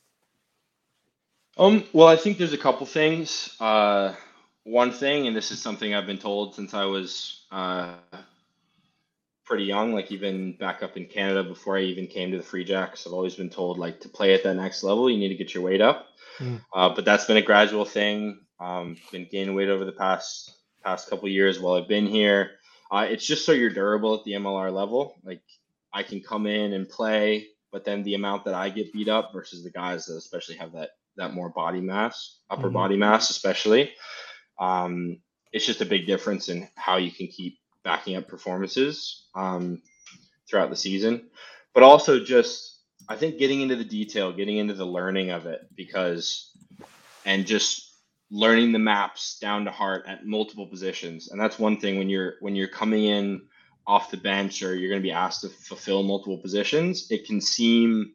[1.58, 3.56] Um, well, I think there's a couple things.
[3.60, 4.16] Uh,
[4.64, 7.96] one thing, and this is something I've been told since I was uh,
[9.46, 12.64] pretty young, like even back up in Canada before I even came to the Free
[12.64, 15.36] Jacks, I've always been told like to play at that next level, you need to
[15.36, 16.08] get your weight up.
[16.40, 16.62] Mm.
[16.74, 18.40] Uh, but that's been a gradual thing.
[18.60, 20.52] Um, been gaining weight over the past
[20.84, 22.52] past couple years while I've been here.
[22.92, 25.16] Uh, it's just so you're durable at the MLR level.
[25.24, 25.42] Like
[25.92, 29.32] I can come in and play, but then the amount that I get beat up
[29.34, 32.74] versus the guys that especially have that that more body mass, upper mm-hmm.
[32.74, 33.92] body mass, especially.
[34.60, 35.20] Um,
[35.52, 39.82] it's just a big difference in how you can keep backing up performances um,
[40.50, 41.30] throughout the season,
[41.74, 45.62] but also just I think getting into the detail, getting into the learning of it,
[45.76, 46.52] because
[47.26, 47.90] and just
[48.32, 52.36] learning the maps down to heart at multiple positions, and that's one thing when you're
[52.40, 53.42] when you're coming in
[53.86, 57.42] off the bench or you're going to be asked to fulfill multiple positions, it can
[57.42, 58.14] seem,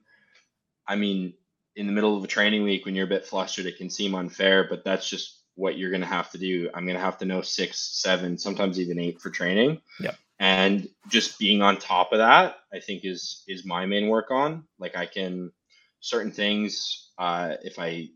[0.86, 1.34] I mean,
[1.76, 4.14] in the middle of a training week when you're a bit flustered, it can seem
[4.14, 6.70] unfair, but that's just what you're going to have to do.
[6.72, 9.82] I'm going to have to know six, seven, sometimes even eight for training.
[9.98, 10.12] Yeah.
[10.38, 14.64] And just being on top of that, I think is is my main work on.
[14.78, 15.50] Like I can
[15.98, 18.10] certain things, uh, if I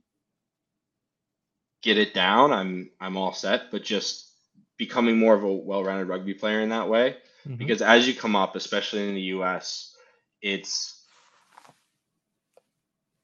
[1.83, 3.73] get it down, I'm I'm all set.
[3.73, 4.31] But just
[4.79, 7.17] becoming more of a well-rounded rugby player in that way.
[7.45, 7.57] Mm-hmm.
[7.57, 9.97] Because as you come up, especially in the US,
[10.41, 11.05] it's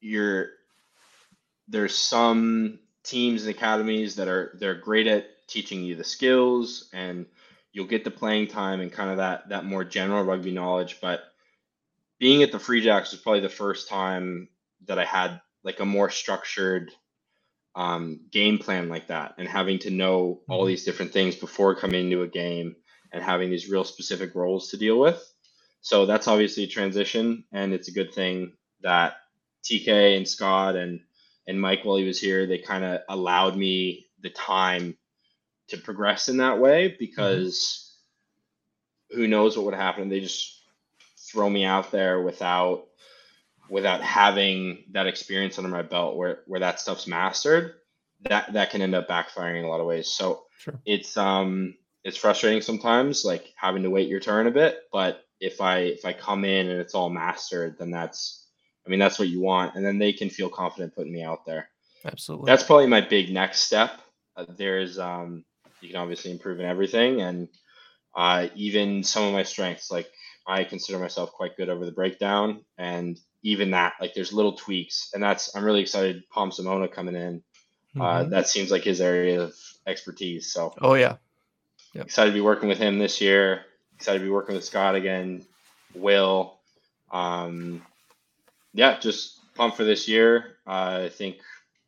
[0.00, 0.48] you're
[1.68, 7.24] there's some teams and academies that are they're great at teaching you the skills and
[7.72, 11.20] you'll get the playing time and kind of that that more general rugby knowledge but
[12.18, 14.46] being at the free jacks was probably the first time
[14.86, 16.92] that i had like a more structured
[17.74, 20.68] um, game plan like that and having to know all mm-hmm.
[20.68, 22.74] these different things before coming into a game
[23.12, 25.22] and having these real specific roles to deal with
[25.80, 29.14] so that's obviously a transition and it's a good thing that
[29.64, 31.00] tk and scott and
[31.48, 34.96] and mike while he was here they kind of allowed me the time
[35.66, 37.96] to progress in that way because
[39.10, 39.20] mm-hmm.
[39.20, 40.62] who knows what would happen they just
[41.18, 42.86] throw me out there without
[43.68, 47.74] without having that experience under my belt where where that stuff's mastered
[48.22, 50.74] that that can end up backfiring in a lot of ways so sure.
[50.84, 55.60] it's um it's frustrating sometimes like having to wait your turn a bit but if
[55.60, 58.47] i if i come in and it's all mastered then that's
[58.88, 61.44] i mean that's what you want and then they can feel confident putting me out
[61.44, 61.68] there
[62.04, 64.00] absolutely that's probably my big next step
[64.36, 65.44] uh, there's um
[65.80, 67.48] you can obviously improve in everything and
[68.16, 70.08] uh even some of my strengths like
[70.48, 75.10] I consider myself quite good over the breakdown, and even that, like, there's little tweaks,
[75.12, 76.28] and that's I'm really excited.
[76.30, 77.42] Palm Simona coming in,
[77.94, 78.02] uh, mm-hmm.
[78.02, 79.54] uh, that seems like his area of
[79.86, 80.50] expertise.
[80.50, 81.16] So, oh yeah,
[81.92, 82.06] yep.
[82.06, 83.66] excited to be working with him this year.
[83.96, 85.44] Excited to be working with Scott again.
[85.94, 86.58] Will,
[87.12, 87.82] um,
[88.78, 90.58] yeah, just pumped for this year.
[90.64, 91.38] Uh, I think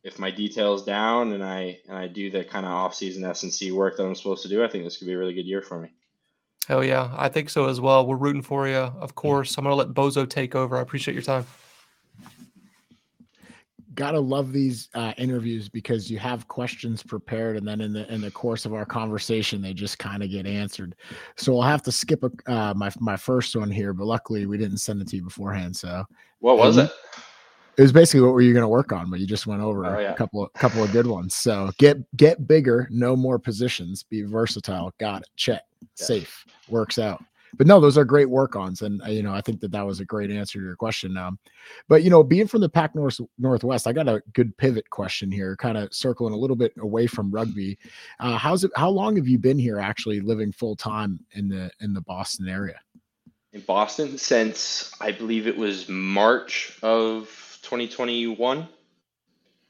[0.03, 3.43] if my details down and I and I do the kind of off season S
[3.43, 5.33] and C work that I'm supposed to do, I think this could be a really
[5.33, 5.89] good year for me.
[6.67, 8.05] Hell yeah, I think so as well.
[8.05, 9.57] We're rooting for you, of course.
[9.57, 10.75] I'm gonna let Bozo take over.
[10.77, 11.45] I appreciate your time.
[13.93, 18.21] Gotta love these uh, interviews because you have questions prepared, and then in the in
[18.21, 20.95] the course of our conversation, they just kind of get answered.
[21.35, 24.57] So I'll have to skip a, uh, my my first one here, but luckily we
[24.57, 25.75] didn't send it to you beforehand.
[25.75, 26.05] So
[26.39, 26.91] what was it?
[27.77, 29.85] it was basically what were you going to work on, but you just went over
[29.85, 30.11] oh, yeah.
[30.11, 31.35] a couple of couple of good ones.
[31.35, 34.93] So get get bigger, no more positions, be versatile.
[34.99, 35.29] Got it.
[35.35, 35.63] Check.
[35.81, 35.87] Yeah.
[36.05, 37.23] Safe works out.
[37.57, 39.99] But no, those are great work-ons, and uh, you know I think that that was
[39.99, 41.17] a great answer to your question.
[41.17, 41.37] Um,
[41.87, 45.31] but you know, being from the Pac North Northwest, I got a good pivot question
[45.31, 47.77] here, kind of circling a little bit away from rugby.
[48.19, 48.71] Uh, how's it?
[48.75, 52.47] How long have you been here, actually living full time in the in the Boston
[52.47, 52.79] area?
[53.53, 58.67] In Boston since I believe it was March of 2021.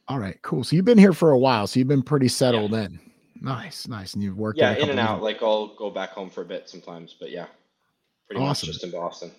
[0.07, 0.63] All right, cool.
[0.63, 1.67] So you've been here for a while.
[1.67, 2.83] So you've been pretty settled yeah.
[2.83, 2.99] in.
[3.41, 4.13] Nice, nice.
[4.13, 4.59] And you've worked.
[4.59, 5.23] Yeah, in and out.
[5.23, 7.47] Like I'll go back home for a bit sometimes, but yeah,
[8.31, 8.67] pretty awesome.
[8.67, 9.31] much just in Boston.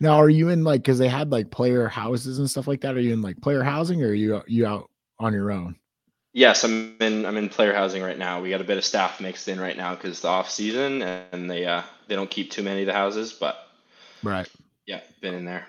[0.00, 2.96] Now, are you in like because they had like player houses and stuff like that?
[2.96, 5.76] Are you in like player housing, or are you you out on your own?
[6.32, 7.26] Yes, I'm in.
[7.26, 8.40] I'm in player housing right now.
[8.40, 11.50] We got a bit of staff mixed in right now because the off season, and
[11.50, 13.68] they uh they don't keep too many of the houses, but
[14.22, 14.48] right.
[14.86, 15.66] Yeah, been in there.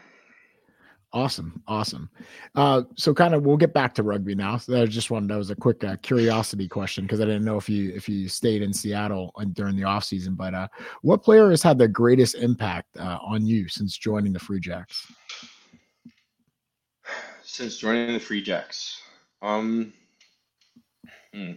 [1.13, 2.09] Awesome, awesome.
[2.55, 4.57] Uh, so kind of we'll get back to rugby now.
[4.57, 7.55] So I just wanted that was a quick uh, curiosity question because I didn't know
[7.55, 10.33] if you if you stayed in Seattle uh, during the off season.
[10.33, 10.67] But uh,
[11.03, 15.05] what player has had the greatest impact uh, on you since joining the Free Jacks?
[17.43, 18.99] Since joining the Free Jacks,
[19.43, 19.93] um,
[21.31, 21.51] hmm.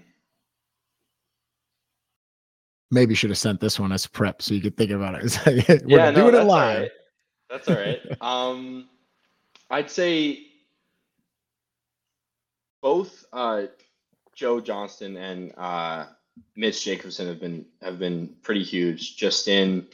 [2.91, 5.41] maybe should have sent this one as prep so you could think about it.
[5.87, 6.77] We're yeah, no, doing it live.
[6.77, 6.91] All right.
[7.49, 8.01] That's all right.
[8.21, 8.89] um.
[9.71, 10.47] I'd say
[12.83, 13.65] both uh,
[14.35, 16.07] Joe Johnston and uh,
[16.55, 19.17] Mitch Jacobson have been have been pretty huge.
[19.17, 19.87] Just in,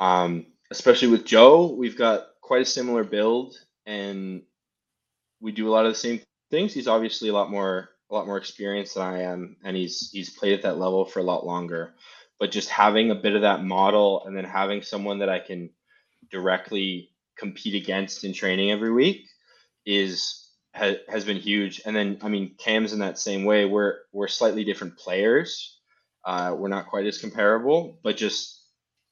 [0.00, 4.42] um, especially with Joe, we've got quite a similar build, and
[5.40, 6.74] we do a lot of the same things.
[6.74, 10.30] He's obviously a lot more a lot more experienced than I am, and he's he's
[10.30, 11.94] played at that level for a lot longer.
[12.38, 15.70] But just having a bit of that model, and then having someone that I can
[16.30, 19.26] directly compete against in training every week
[19.84, 21.82] is has, has been huge.
[21.84, 23.64] And then I mean Cam's in that same way.
[23.64, 25.78] We're we're slightly different players.
[26.24, 28.62] Uh, we're not quite as comparable, but just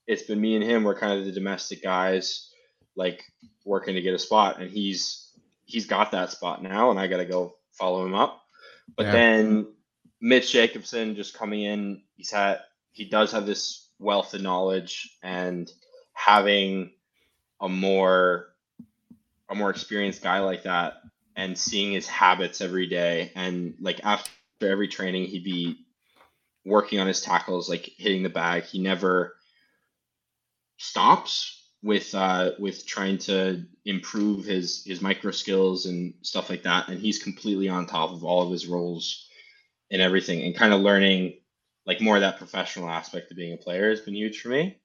[0.06, 0.84] it's been me and him.
[0.84, 2.50] We're kind of the domestic guys,
[2.96, 3.22] like
[3.64, 5.30] working to get a spot, and he's
[5.64, 8.42] he's got that spot now, and I got to go follow him up.
[8.96, 9.12] But yeah.
[9.12, 9.66] then
[10.20, 12.60] Mitch Jacobson just coming in, he's had
[12.92, 15.70] he does have this wealth of knowledge and
[16.12, 16.92] having
[17.60, 18.48] a more
[19.48, 21.02] a more experienced guy like that
[21.36, 24.30] and seeing his habits every day and like after
[24.62, 25.84] every training he'd be
[26.64, 29.36] working on his tackles like hitting the bag he never
[30.78, 36.88] stops with uh with trying to improve his his micro skills and stuff like that
[36.88, 39.26] and he's completely on top of all of his roles
[39.90, 41.34] and everything and kind of learning
[41.86, 44.78] like more of that professional aspect of being a player has been huge for me.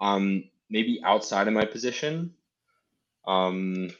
[0.00, 2.32] Um, maybe outside of my position,
[3.26, 3.90] um,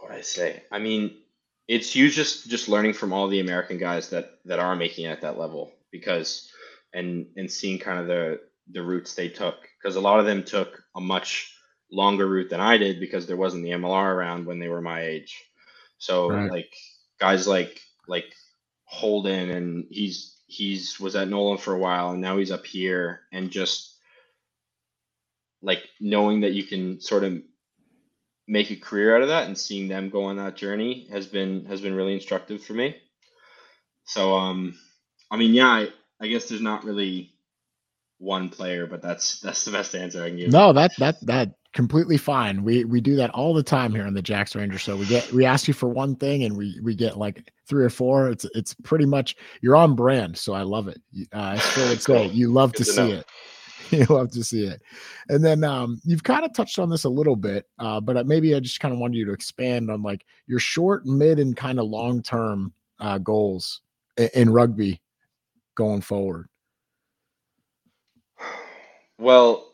[0.00, 0.62] what I say?
[0.70, 1.16] I mean,
[1.66, 5.08] it's huge just just learning from all the American guys that that are making it
[5.08, 6.50] at that level because
[6.94, 10.44] and and seeing kind of the the routes they took because a lot of them
[10.44, 11.54] took a much
[11.90, 15.02] longer route than I did because there wasn't the MLR around when they were my
[15.02, 15.42] age.
[15.98, 16.50] So right.
[16.50, 16.72] like
[17.18, 18.32] guys like like
[18.84, 23.22] Holden and he's he's was at Nolan for a while and now he's up here
[23.32, 23.94] and just
[25.62, 27.40] like knowing that you can sort of
[28.46, 31.64] make a career out of that and seeing them go on that journey has been
[31.64, 32.96] has been really instructive for me.
[34.04, 34.78] So um
[35.30, 35.88] I mean yeah, I,
[36.20, 37.34] I guess there's not really
[38.18, 40.52] one player, but that's that's the best answer I can give.
[40.52, 42.62] No, that that that completely fine.
[42.62, 45.30] We we do that all the time here on the Jacks Ranger So We get
[45.32, 48.30] we ask you for one thing and we we get like three or four.
[48.30, 51.00] It's it's pretty much you're on brand, so I love it.
[51.34, 53.26] Uh, I still would say you love Good to, see it.
[53.90, 54.80] you love to see it.
[55.28, 58.54] And then um, you've kind of touched on this a little bit, uh, but maybe
[58.54, 61.78] I just kind of wanted you to expand on like your short, mid, and kind
[61.78, 63.82] of long term uh, goals
[64.16, 65.02] in, in rugby
[65.74, 66.48] going forward.
[69.16, 69.73] Well,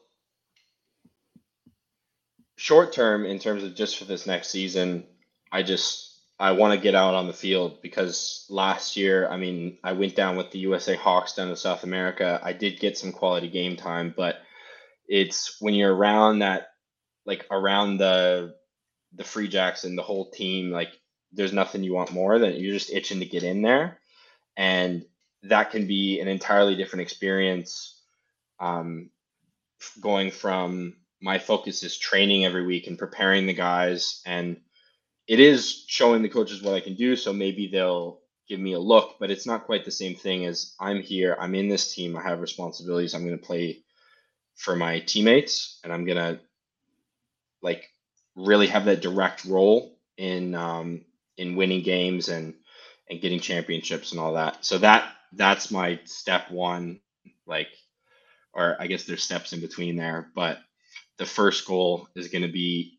[2.61, 5.05] short term, in terms of just for this next season,
[5.51, 9.79] I just I want to get out on the field because last year, I mean,
[9.83, 12.39] I went down with the USA Hawks down to South America.
[12.43, 14.43] I did get some quality game time, but
[15.09, 16.69] it's when you're around that,
[17.25, 18.55] like around the
[19.15, 20.91] the Free Jacks and the whole team, like
[21.33, 24.01] there's nothing you want more than you're just itching to get in there,
[24.55, 25.07] and
[25.45, 28.03] that can be an entirely different experience.
[28.59, 29.09] Um,
[30.03, 34.57] going from my focus is training every week and preparing the guys and
[35.27, 37.15] it is showing the coaches what I can do.
[37.15, 40.75] So maybe they'll give me a look, but it's not quite the same thing as
[40.81, 41.37] I'm here.
[41.39, 42.17] I'm in this team.
[42.17, 43.15] I have responsibilities.
[43.15, 43.85] I'm going to play
[44.57, 46.41] for my teammates, and I'm going to
[47.63, 47.85] like
[48.35, 51.05] really have that direct role in um,
[51.37, 52.55] in winning games and
[53.09, 54.65] and getting championships and all that.
[54.65, 57.01] So that that's my step one,
[57.47, 57.69] like,
[58.53, 60.59] or I guess there's steps in between there, but
[61.21, 62.99] the first goal is going to be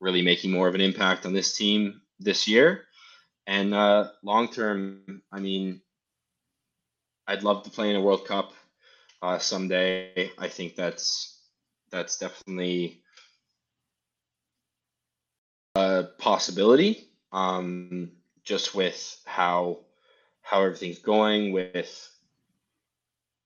[0.00, 2.82] really making more of an impact on this team this year.
[3.46, 5.80] And uh, long term, I mean,
[7.28, 8.54] I'd love to play in a World Cup
[9.22, 10.32] uh, someday.
[10.36, 11.38] I think that's
[11.92, 13.02] that's definitely
[15.76, 17.08] a possibility.
[17.30, 18.10] Um,
[18.42, 19.84] just with how
[20.42, 22.10] how everything's going with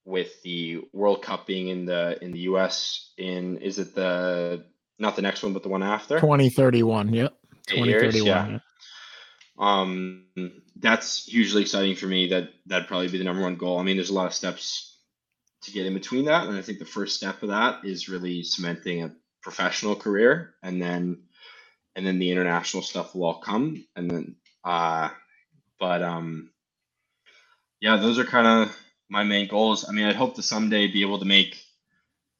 [0.04, 3.12] with the World Cup being in the in the U.S.
[3.16, 4.64] in is it the
[4.98, 6.20] not the next one, but the one after.
[6.20, 7.12] 2031.
[7.12, 7.34] Yep.
[7.68, 8.26] 2031.
[8.26, 8.58] yeah.
[9.56, 10.24] Um,
[10.76, 12.28] that's hugely exciting for me.
[12.28, 13.78] That that'd probably be the number one goal.
[13.78, 14.98] I mean, there's a lot of steps
[15.62, 18.42] to get in between that, and I think the first step of that is really
[18.42, 21.22] cementing a professional career, and then
[21.96, 25.08] and then the international stuff will all come, and then uh,
[25.78, 26.50] but um,
[27.80, 28.76] yeah, those are kind of
[29.14, 29.88] my main goals.
[29.88, 31.64] I mean, I'd hope to someday be able to make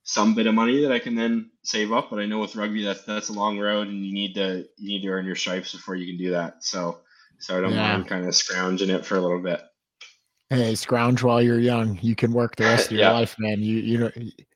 [0.03, 2.11] some bit of money that I can then save up.
[2.11, 4.89] But I know with rugby that's that's a long road, and you need to you
[4.89, 6.63] need to earn your stripes before you can do that.
[6.63, 6.99] So
[7.39, 7.97] so I don't yeah.
[7.97, 9.63] mind kind of scrounging it for a little bit.
[10.51, 11.99] Hey, scrounge while you're young.
[12.03, 13.13] You can work the rest of your yeah.
[13.13, 13.61] life, man.
[13.61, 14.11] You you know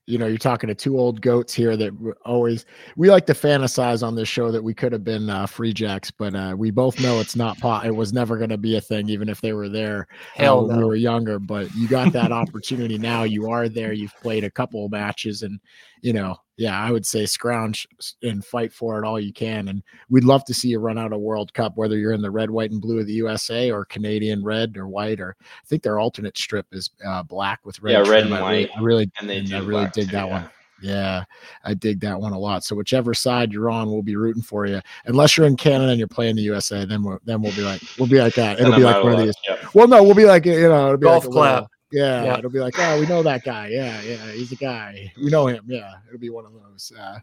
[0.09, 1.93] you know, you're talking to two old goats here that
[2.25, 2.65] always
[2.97, 6.11] we like to fantasize on this show that we could have been uh, free jacks,
[6.11, 7.85] but uh, we both know it's not pot.
[7.85, 10.67] It was never going to be a thing, even if they were there uh, Hell
[10.67, 10.79] when no.
[10.79, 11.39] we were younger.
[11.39, 13.25] But you got that opportunity now.
[13.25, 13.93] You are there.
[13.93, 15.61] You've played a couple of matches, and
[16.01, 17.87] you know, yeah, I would say scrounge
[18.21, 19.69] and fight for it all you can.
[19.69, 22.33] And we'd love to see you run out a World Cup, whether you're in the
[22.33, 25.85] red, white, and blue of the USA or Canadian red or white, or I think
[25.85, 27.93] their alternate strip is uh, black with red.
[27.93, 28.53] Yeah, red and I white.
[28.53, 30.33] Really, I really, and they I really dig too, that yeah.
[30.33, 30.51] one.
[30.81, 31.25] Yeah,
[31.65, 32.65] I dig that one a lot.
[32.65, 34.81] So whichever side you're on, we'll be rooting for you.
[35.07, 37.83] Unless you're in Canada and you're playing the USA, then we'll then we'll be like
[37.99, 38.59] we'll be like that.
[38.59, 39.35] It'll be like one of these.
[39.49, 39.75] Yep.
[39.75, 41.67] Well, no, we'll be like you know, it'll be golf like clap.
[41.91, 43.69] Little, yeah, yeah, it'll be like, oh, we know that guy.
[43.69, 45.13] Yeah, yeah, he's the guy.
[45.17, 45.65] We know him.
[45.67, 46.93] Yeah, it'll be one of those.
[46.99, 47.19] Uh,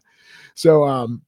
[0.54, 1.22] so, um,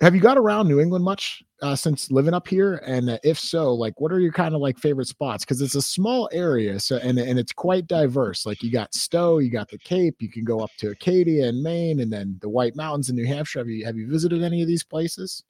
[0.00, 2.82] have you got around New England much uh, since living up here?
[2.86, 5.44] And uh, if so, like, what are your kind of like favorite spots?
[5.44, 8.44] Because it's a small area, so and and it's quite diverse.
[8.44, 11.62] Like, you got Stowe, you got the Cape, you can go up to Acadia in
[11.62, 13.60] Maine, and then the White Mountains in New Hampshire.
[13.60, 15.44] Have you have you visited any of these places?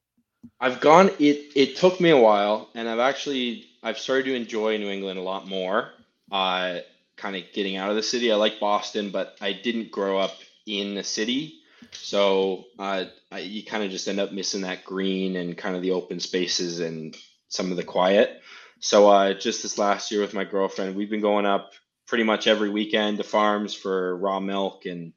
[0.60, 1.10] I've gone.
[1.18, 5.18] It it took me a while, and I've actually I've started to enjoy New England
[5.18, 5.90] a lot more.
[6.30, 6.78] Uh,
[7.16, 8.30] kind of getting out of the city.
[8.30, 11.60] I like Boston, but I didn't grow up in the city.
[11.92, 15.82] So uh, I, you kind of just end up missing that green and kind of
[15.82, 17.16] the open spaces and
[17.48, 18.40] some of the quiet.
[18.80, 21.72] So uh, just this last year with my girlfriend, we've been going up
[22.06, 25.12] pretty much every weekend to farms for raw milk and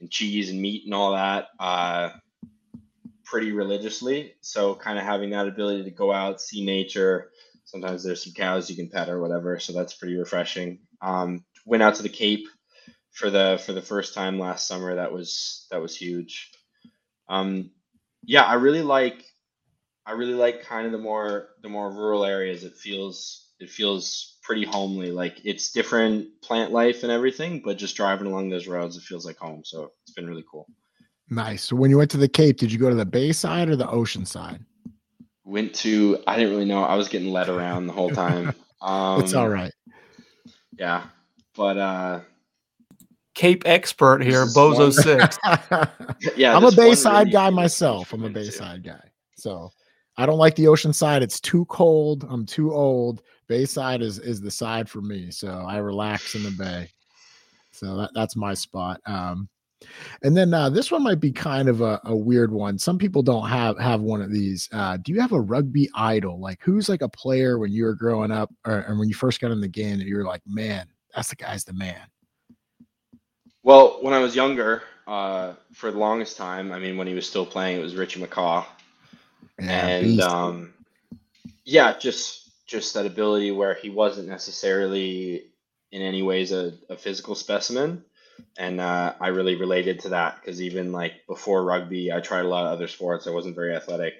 [0.00, 1.46] and cheese and meat and all that.
[1.58, 2.10] Uh,
[3.24, 4.34] pretty religiously.
[4.42, 7.30] So kind of having that ability to go out, see nature.
[7.64, 9.58] Sometimes there's some cows you can pet or whatever.
[9.58, 10.80] So that's pretty refreshing.
[11.02, 12.46] Um, went out to the Cape
[13.10, 14.94] for the for the first time last summer.
[14.94, 16.50] That was that was huge.
[17.28, 17.70] Um,
[18.24, 19.24] yeah, I really like
[20.06, 22.64] I really like kind of the more the more rural areas.
[22.64, 25.12] It feels it feels pretty homely.
[25.12, 29.24] Like it's different plant life and everything, but just driving along those roads, it feels
[29.24, 29.62] like home.
[29.64, 30.66] So it's been really cool.
[31.30, 31.64] Nice.
[31.64, 33.76] So when you went to the Cape, did you go to the bay side or
[33.76, 34.64] the ocean side?
[35.44, 36.82] Went to I didn't really know.
[36.82, 38.54] I was getting led around the whole time.
[38.80, 39.72] Um, it's all right.
[40.78, 41.04] Yeah,
[41.54, 42.20] but uh,
[43.34, 44.92] Cape expert here, Bozo one.
[44.92, 45.38] Six.
[46.36, 48.12] yeah, I'm a Bayside really guy myself.
[48.12, 49.02] I'm a Bayside guy,
[49.36, 49.70] so
[50.16, 51.22] I don't like the ocean side.
[51.22, 52.26] It's too cold.
[52.28, 53.22] I'm too old.
[53.48, 56.90] Bayside is is the side for me, so I relax in the bay.
[57.70, 59.00] So that, that's my spot.
[59.06, 59.48] Um,
[60.22, 62.78] and then uh, this one might be kind of a, a, weird one.
[62.78, 64.68] Some people don't have have one of these.
[64.72, 66.40] Uh, do you have a rugby idol?
[66.40, 69.40] Like who's like a player when you were growing up, or and when you first
[69.40, 72.00] got in the game that you were like, man, that's the guy's the man.
[73.62, 77.28] Well, when I was younger, uh, for the longest time, I mean, when he was
[77.28, 78.64] still playing, it was Richie McCaw,
[79.60, 80.74] yeah, and um,
[81.64, 85.44] yeah, just just that ability where he wasn't necessarily
[85.90, 88.02] in any ways a, a physical specimen
[88.58, 92.48] and uh, I really related to that because even like before rugby, I tried a
[92.48, 93.26] lot of other sports.
[93.26, 94.14] I wasn't very athletic,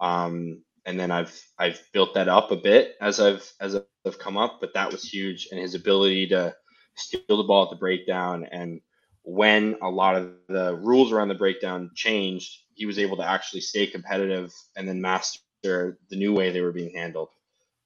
[0.00, 4.36] um, and then I've I've built that up a bit as I've as I've come
[4.36, 4.58] up.
[4.60, 6.54] But that was huge, and his ability to
[6.96, 8.80] steal the ball at the breakdown, and
[9.22, 13.60] when a lot of the rules around the breakdown changed, he was able to actually
[13.60, 17.30] stay competitive and then master the new way they were being handled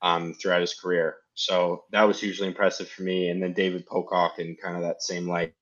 [0.03, 1.17] um, throughout his career.
[1.35, 3.29] So that was hugely impressive for me.
[3.29, 5.55] And then David Pocock in kind of that same light,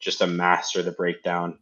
[0.00, 1.58] just a master the breakdown.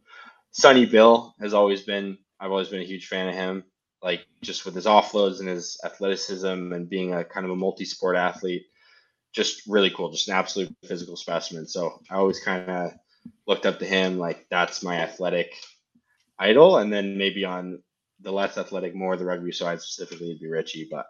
[0.51, 3.63] Sonny Bill has always been, I've always been a huge fan of him,
[4.01, 7.85] like just with his offloads and his athleticism and being a kind of a multi
[7.85, 8.65] sport athlete.
[9.31, 11.67] Just really cool, just an absolute physical specimen.
[11.67, 12.93] So I always kind of
[13.45, 15.53] looked up to him like that's my athletic
[16.39, 16.77] idol.
[16.77, 17.83] And then maybe on
[18.21, 20.87] the less athletic, more the rugby side specifically, it'd be Richie.
[20.89, 21.05] But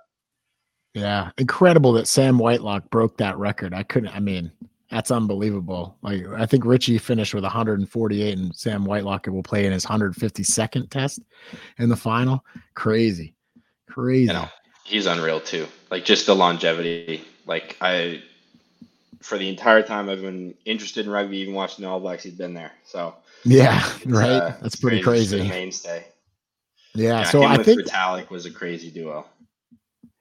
[0.93, 3.73] yeah, incredible that Sam Whitelock broke that record.
[3.73, 4.15] I couldn't.
[4.15, 4.52] I mean,
[4.89, 5.97] that's unbelievable.
[6.02, 10.89] Like I think Richie finished with 148, and Sam Whitelock will play in his 152nd
[10.89, 11.19] test
[11.78, 12.43] in the final.
[12.73, 13.36] Crazy,
[13.88, 14.25] crazy.
[14.25, 14.49] You know,
[14.84, 15.67] he's unreal too.
[15.91, 17.23] Like just the longevity.
[17.45, 18.23] Like I,
[19.21, 22.34] for the entire time I've been interested in rugby, even watching the All Blacks, he's
[22.34, 22.71] been there.
[22.84, 23.13] So
[23.45, 24.30] yeah, right.
[24.30, 25.47] Uh, that's pretty crazy.
[25.47, 26.06] Mainstay.
[26.95, 29.28] Yeah, yeah so I think Retallick was a crazy duo.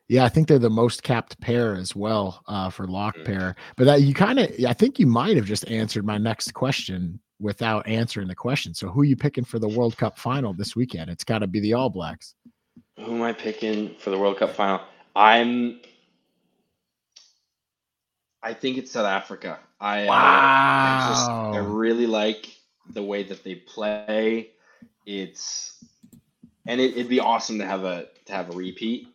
[0.09, 3.25] Yeah, I think they're the most capped pair as well uh, for lock mm.
[3.27, 3.57] pair.
[3.77, 7.21] But that you kind of, I think you might have just answered my next question
[7.40, 8.73] without answering the question.
[8.73, 11.11] So, who are you picking for the World Cup final this weekend?
[11.11, 12.35] It's got to be the All Blacks.
[12.97, 14.81] Who am I picking for the World Cup final?
[15.14, 15.81] I'm.
[18.42, 19.59] I think it's South Africa.
[19.81, 20.14] I, wow.
[20.14, 22.57] uh, I, just, I really like
[22.90, 24.51] the way that they play.
[25.05, 25.85] It's
[26.66, 29.09] and it, would be awesome to have a to have a repeat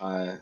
[0.00, 0.36] uh,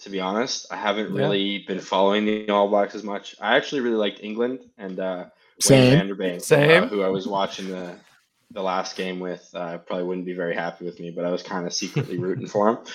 [0.00, 1.20] to be honest, I haven't yeah.
[1.20, 3.34] really been following the All Blacks as much.
[3.40, 5.26] I actually really liked England and uh,
[5.60, 5.98] Same.
[5.98, 6.84] Wayne Vanderbank, Same.
[6.84, 7.96] Uh, who I was watching the
[8.50, 9.48] the last game with.
[9.54, 12.46] Uh, probably wouldn't be very happy with me, but I was kind of secretly rooting
[12.46, 12.78] for him.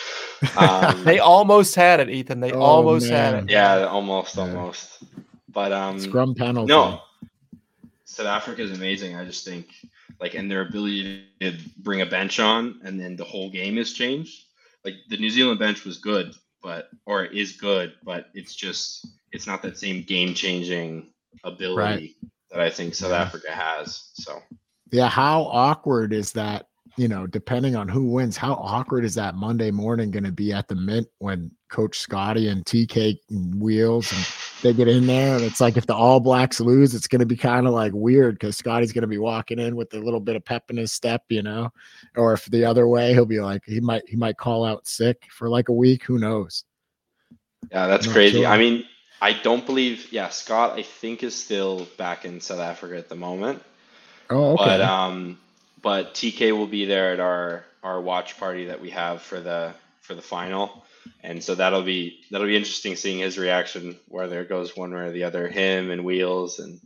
[0.55, 2.39] Um, they almost had it, Ethan.
[2.39, 3.33] They oh, almost man.
[3.33, 3.49] had it.
[3.49, 4.43] Yeah, almost, yeah.
[4.43, 5.03] almost.
[5.49, 6.65] But um, scrum panel.
[6.65, 7.01] No,
[8.05, 9.17] South Africa is amazing.
[9.17, 9.67] I just think
[10.21, 13.93] like and their ability to bring a bench on and then the whole game is
[13.93, 14.45] changed
[14.85, 19.47] like the New Zealand bench was good, but or is good, but it's just it's
[19.47, 21.11] not that same game changing
[21.43, 21.75] ability
[22.23, 22.31] right.
[22.51, 23.11] that I think South.
[23.11, 24.09] Africa has.
[24.13, 24.39] So
[24.91, 26.67] yeah, how awkward is that?
[26.97, 30.51] You know, depending on who wins, how awkward is that Monday morning going to be
[30.51, 34.25] at the Mint when Coach Scotty and TK and Wheels and
[34.61, 37.25] they get in there and it's like if the All Blacks lose, it's going to
[37.25, 40.19] be kind of like weird because Scotty's going to be walking in with a little
[40.19, 41.71] bit of pep in his step, you know,
[42.15, 45.23] or if the other way, he'll be like he might he might call out sick
[45.31, 46.03] for like a week.
[46.03, 46.65] Who knows?
[47.71, 48.45] Yeah, that's crazy.
[48.45, 48.85] I mean,
[49.21, 50.11] I don't believe.
[50.11, 53.63] Yeah, Scott, I think is still back in South Africa at the moment.
[54.29, 54.63] Oh, okay.
[54.65, 55.39] But um,
[55.81, 59.73] but TK will be there at our our watch party that we have for the
[60.01, 60.83] for the final
[61.23, 65.01] and so that'll be that'll be interesting seeing his reaction whether it goes one way
[65.01, 66.79] or the other him and wheels and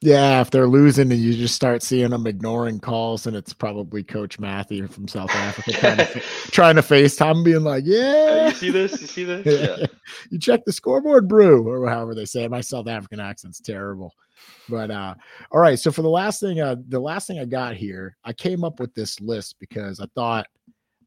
[0.00, 4.02] Yeah, if they're losing and you just start seeing them ignoring calls, and it's probably
[4.02, 8.70] Coach Matthew from South Africa trying to, trying to FaceTime, being like, "Yeah, you see
[8.70, 8.98] this?
[9.00, 9.46] You see this?
[9.78, 9.86] Yeah.
[10.30, 12.50] you check the scoreboard, brew, or however they say it.
[12.50, 14.14] My South African accent's terrible.
[14.70, 15.14] But uh,
[15.50, 15.78] all right.
[15.78, 18.80] So for the last thing, uh, the last thing I got here, I came up
[18.80, 20.46] with this list because I thought,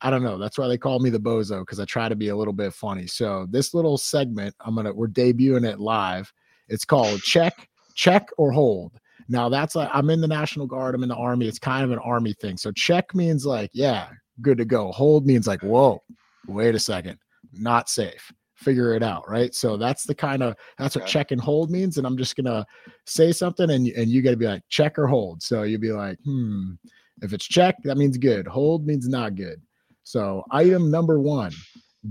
[0.03, 2.27] I don't know, that's why they call me the bozo because I try to be
[2.27, 3.07] a little bit funny.
[3.07, 6.31] So this little segment, I'm gonna we're debuting it live.
[6.67, 8.99] It's called check check or hold.
[9.29, 11.47] Now that's like I'm in the National Guard, I'm in the Army.
[11.47, 12.57] It's kind of an Army thing.
[12.57, 14.09] So check means like, yeah,
[14.41, 14.91] good to go.
[14.91, 16.03] Hold means like, whoa,
[16.47, 17.17] wait a second,
[17.53, 18.29] not safe.
[18.55, 19.55] Figure it out, right?
[19.55, 21.97] So that's the kind of that's what check and hold means.
[21.97, 22.65] And I'm just gonna
[23.05, 25.41] say something and and you gotta be like check or hold.
[25.41, 26.73] So you'll be like, hmm,
[27.21, 28.47] if it's check, that means good.
[28.47, 29.61] Hold means not good.
[30.03, 31.51] So item number one,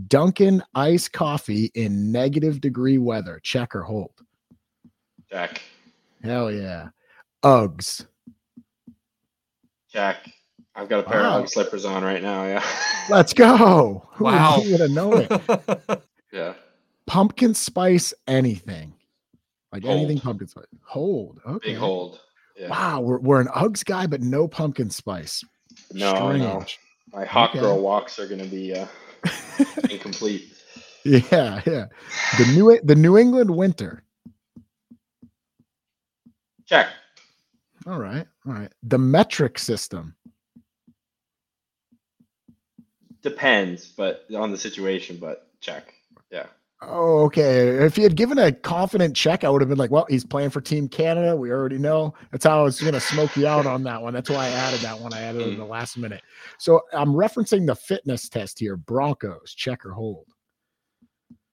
[0.08, 3.40] Dunkin' iced coffee in negative degree weather.
[3.42, 4.12] Check or hold.
[5.30, 5.60] Check.
[6.22, 6.88] Hell yeah.
[7.42, 8.06] Uggs.
[9.90, 10.28] Check.
[10.74, 11.38] I've got a pair wow.
[11.38, 12.46] of Ugg slippers on right now.
[12.46, 12.64] Yeah.
[13.10, 14.08] Let's go.
[14.18, 14.60] Wow.
[14.60, 16.02] Who would have known it?
[16.32, 16.54] yeah.
[17.06, 18.94] Pumpkin spice anything.
[19.72, 19.98] Like hold.
[19.98, 20.64] anything pumpkin spice.
[20.84, 21.40] Hold.
[21.46, 21.72] Okay.
[21.72, 22.20] Big hold.
[22.56, 22.68] Yeah.
[22.68, 23.00] Wow.
[23.00, 25.44] We're, we're an Uggs guy, but no pumpkin spice.
[25.92, 26.78] No, Strange.
[27.12, 27.60] My hot okay.
[27.60, 28.86] girl walks are going to be uh,
[29.90, 30.52] incomplete.
[31.04, 31.86] Yeah, yeah.
[32.38, 34.02] The new the New England winter.
[36.64, 36.88] Check.
[37.86, 38.26] All right.
[38.46, 38.72] All right.
[38.82, 40.14] The metric system.
[43.22, 45.94] Depends, but on the situation, but check.
[46.30, 46.46] Yeah.
[47.12, 47.68] Oh, okay.
[47.68, 50.48] If he had given a confident check, I would have been like, well, he's playing
[50.48, 51.36] for Team Canada.
[51.36, 52.14] We already know.
[52.30, 54.14] That's how I was going to smoke you out on that one.
[54.14, 55.12] That's why I added that one.
[55.12, 56.22] I added it in the last minute.
[56.58, 60.24] So I'm referencing the fitness test here Broncos, check or hold.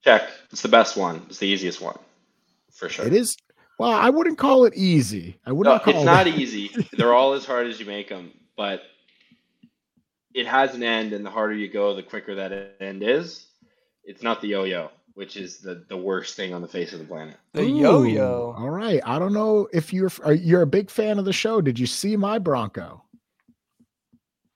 [0.01, 0.29] Check.
[0.49, 1.25] It's the best one.
[1.27, 1.99] It's the easiest one
[2.71, 3.05] for sure.
[3.05, 3.35] It is.
[3.79, 5.39] Well, I wouldn't call it easy.
[5.45, 5.83] I wouldn't.
[5.83, 5.97] Call it.
[5.97, 6.71] It's not easy.
[6.93, 8.83] They're all as hard as you make them, but
[10.33, 13.47] it has an end, and the harder you go, the quicker that end is.
[14.05, 14.89] It's not the yo-yo,
[15.19, 17.35] which is the the worst thing on the face of the planet.
[17.51, 18.55] The Ooh, yo-yo.
[18.57, 19.01] All right.
[19.05, 21.59] I don't know if you're are, you're a big fan of the show.
[21.59, 23.03] Did you see my Bronco?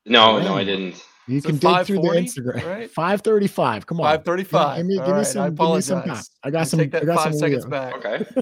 [0.06, 1.04] No, no, I didn't.
[1.28, 2.66] You can dig through the Instagram.
[2.66, 2.90] Right?
[2.96, 3.86] Five thirty-five.
[3.86, 4.06] Come on.
[4.06, 4.78] Five thirty-five.
[4.78, 5.54] Give me, give me right, some.
[5.54, 6.04] Give me some.
[6.04, 6.24] time.
[6.46, 6.80] I got some.
[6.80, 7.96] Take that I got five some seconds back.
[7.96, 8.26] Okay.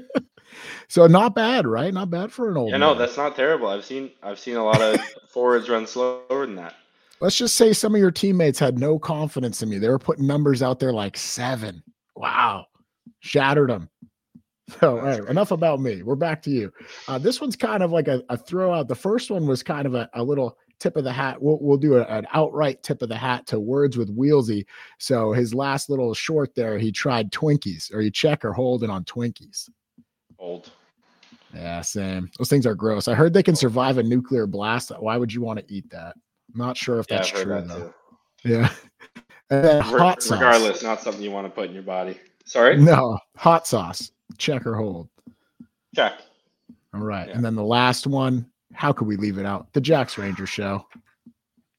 [0.89, 1.93] So not bad, right?
[1.93, 2.67] Not bad for an old.
[2.67, 2.82] Yeah, man.
[2.82, 3.69] no, that's not terrible.
[3.69, 4.99] I've seen I've seen a lot of
[5.30, 6.76] forwards run slower than that.
[7.22, 9.78] Let's just say some of your teammates had no confidence in me.
[9.78, 11.82] They were putting numbers out there like seven.
[12.22, 12.67] Wow,
[13.19, 13.89] shattered them.
[14.80, 16.03] So hey, enough about me.
[16.03, 16.72] We're back to you.
[17.07, 18.88] Uh, this one's kind of like a, a throw out.
[18.88, 21.41] The first one was kind of a, a little tip of the hat.
[21.41, 24.65] We'll, we'll do a, an outright tip of the hat to words with Wheelsy.
[24.99, 27.91] So his last little short there, he tried Twinkies.
[27.93, 29.67] Are you check or holding on Twinkies?
[30.38, 30.72] Hold.
[31.55, 32.30] Yeah, same.
[32.38, 33.07] Those things are gross.
[33.07, 34.91] I heard they can survive a nuclear blast.
[34.97, 36.15] Why would you want to eat that?
[36.53, 37.93] I'm not sure if that's true that though.
[38.43, 38.49] Too.
[38.49, 38.69] Yeah.
[39.52, 40.39] And then hot sauce.
[40.39, 42.18] Regardless, not something you want to put in your body.
[42.45, 42.78] Sorry?
[42.78, 44.12] No, hot sauce.
[44.38, 45.10] Check or hold.
[45.95, 46.22] Check.
[46.93, 47.28] All right.
[47.28, 47.36] Yeah.
[47.36, 49.72] And then the last one, how could we leave it out?
[49.74, 50.88] The Jack's Ranger show.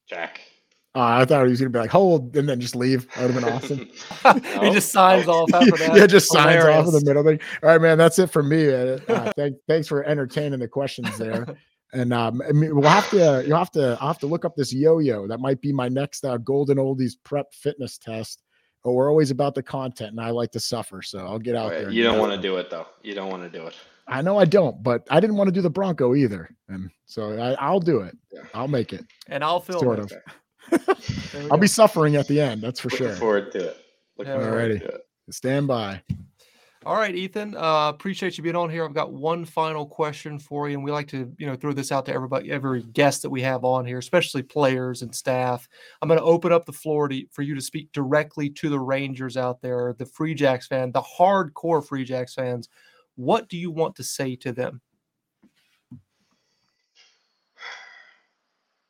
[0.07, 0.41] Jack.
[0.95, 3.11] Uh, I thought he was gonna be like hold and then just leave.
[3.15, 4.59] That would have been awesome.
[4.63, 5.95] he just signs off after that.
[5.95, 6.63] yeah, just Hilarious.
[6.63, 7.39] signs off in the middle thing.
[7.63, 7.97] All right, man.
[7.97, 8.71] That's it for me.
[8.71, 8.99] Uh,
[9.35, 11.47] thank, thanks for entertaining the questions there.
[11.93, 15.27] And um, we'll have to you'll have to I'll have to look up this yo-yo.
[15.27, 18.41] That might be my next uh, golden oldies prep fitness test.
[18.83, 21.69] But we're always about the content, and I like to suffer, so I'll get out
[21.69, 21.89] there.
[21.89, 22.87] You don't want to do it though.
[23.01, 23.75] You don't want to do it.
[24.09, 27.39] I know I don't, but I didn't want to do the Bronco either, and so
[27.39, 28.17] I, will do it.
[28.29, 28.41] Yeah.
[28.53, 30.11] I'll make it, and I'll film sort it.
[30.11, 31.47] of.
[31.51, 32.61] I'll be suffering at the end.
[32.61, 33.15] That's for Looking sure.
[33.15, 33.77] Forward to it.
[34.17, 34.79] Looking Alrighty.
[34.81, 35.01] To it.
[35.31, 36.01] Stand by.
[36.85, 37.55] All right, Ethan.
[37.55, 38.83] Uh, appreciate you being on here.
[38.83, 41.93] I've got one final question for you, and we like to, you know, throw this
[41.93, 45.69] out to everybody, every guest that we have on here, especially players and staff.
[46.01, 48.79] I'm going to open up the floor to, for you to speak directly to the
[48.79, 52.67] Rangers out there, the Free Jacks fan, the hardcore Free Jacks fans.
[53.15, 54.81] What do you want to say to them?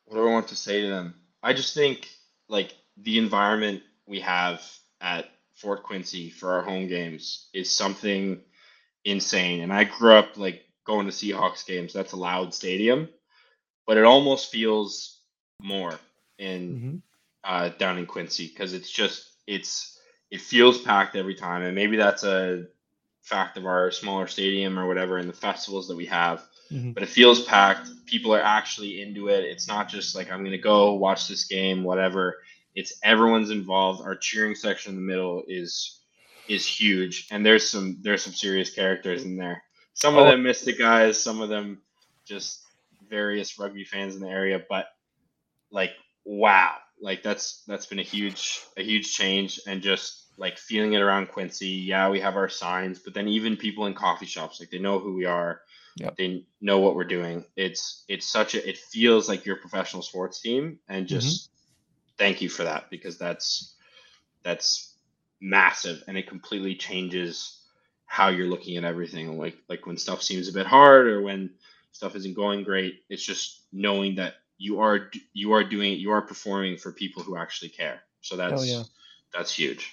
[0.06, 1.14] What do I want to say to them?
[1.42, 2.08] I just think
[2.48, 4.62] like the environment we have
[5.00, 8.40] at Fort Quincy for our home games is something
[9.04, 9.62] insane.
[9.62, 11.92] And I grew up like going to Seahawks games.
[11.92, 13.08] That's a loud stadium,
[13.86, 15.20] but it almost feels
[15.62, 15.98] more
[16.38, 16.96] in mm-hmm.
[17.44, 19.98] uh, down in Quincy because it's just it's
[20.30, 22.66] it feels packed every time, and maybe that's a
[23.22, 26.92] fact of our smaller stadium or whatever and the festivals that we have mm-hmm.
[26.92, 27.88] but it feels packed.
[28.06, 29.44] People are actually into it.
[29.44, 32.38] It's not just like I'm going to go watch this game, whatever.
[32.74, 34.02] It's everyone's involved.
[34.02, 36.00] Our cheering section in the middle is
[36.48, 39.62] is huge, and there's some there's some serious characters in there.
[39.94, 40.30] some of oh.
[40.30, 41.80] them Mystic guys, some of them
[42.24, 42.62] just
[43.08, 44.60] various rugby fans in the area.
[44.68, 44.86] But
[45.70, 45.92] like,
[46.24, 51.00] wow, like that's that's been a huge a huge change, and just like feeling it
[51.00, 51.68] around Quincy.
[51.68, 54.98] Yeah, we have our signs, but then even people in coffee shops, like they know
[54.98, 55.60] who we are.
[55.96, 56.16] Yep.
[56.16, 57.44] They know what we're doing.
[57.56, 61.14] It's it's such a it feels like your professional sports team, and mm-hmm.
[61.14, 61.50] just.
[62.18, 63.74] Thank you for that because that's
[64.42, 64.94] that's
[65.40, 67.60] massive and it completely changes
[68.06, 69.38] how you're looking at everything.
[69.38, 71.50] Like like when stuff seems a bit hard or when
[71.92, 76.10] stuff isn't going great, it's just knowing that you are you are doing it, you
[76.12, 78.02] are performing for people who actually care.
[78.20, 78.82] So that's yeah.
[79.32, 79.92] that's huge.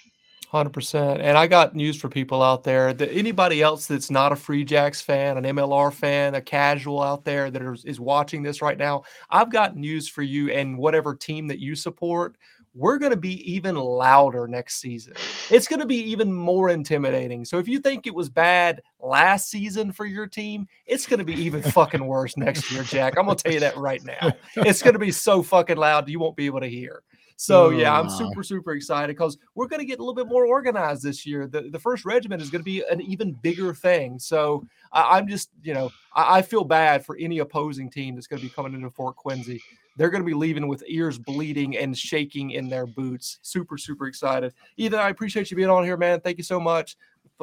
[0.52, 1.22] Hundred percent.
[1.22, 4.64] And I got news for people out there that anybody else that's not a Free
[4.64, 8.76] Jacks fan, an MLR fan, a casual out there that is, is watching this right
[8.76, 12.36] now, I've got news for you and whatever team that you support.
[12.74, 15.14] We're going to be even louder next season.
[15.48, 17.46] It's going to be even more intimidating.
[17.46, 21.24] So if you think it was bad last season for your team, it's going to
[21.24, 23.14] be even fucking worse next year, Jack.
[23.16, 24.32] I'm going to tell you that right now.
[24.56, 27.02] It's going to be so fucking loud you won't be able to hear.
[27.36, 30.46] So yeah, I'm super super excited because we're going to get a little bit more
[30.46, 31.46] organized this year.
[31.46, 34.18] The the first regiment is going to be an even bigger thing.
[34.18, 38.26] So I, am just you know I, I, feel bad for any opposing team that's
[38.26, 39.62] going to be coming into Fort Quincy.
[39.96, 43.38] They're going to be leaving with ears bleeding and shaking in their boots.
[43.42, 44.52] Super super excited.
[44.76, 46.20] Ethan, I appreciate you being on here, man.
[46.20, 46.96] Thank you so much.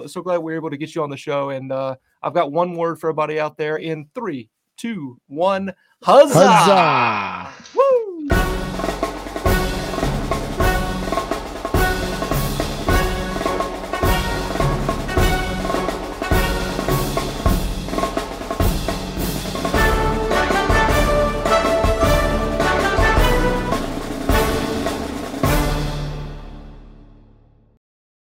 [0.07, 1.49] So glad we are able to get you on the show.
[1.49, 5.73] And uh, I've got one word for everybody out there in three, two, one.
[6.01, 6.47] Huzzah!
[6.47, 7.53] Huzzah!
[7.75, 7.98] Woo!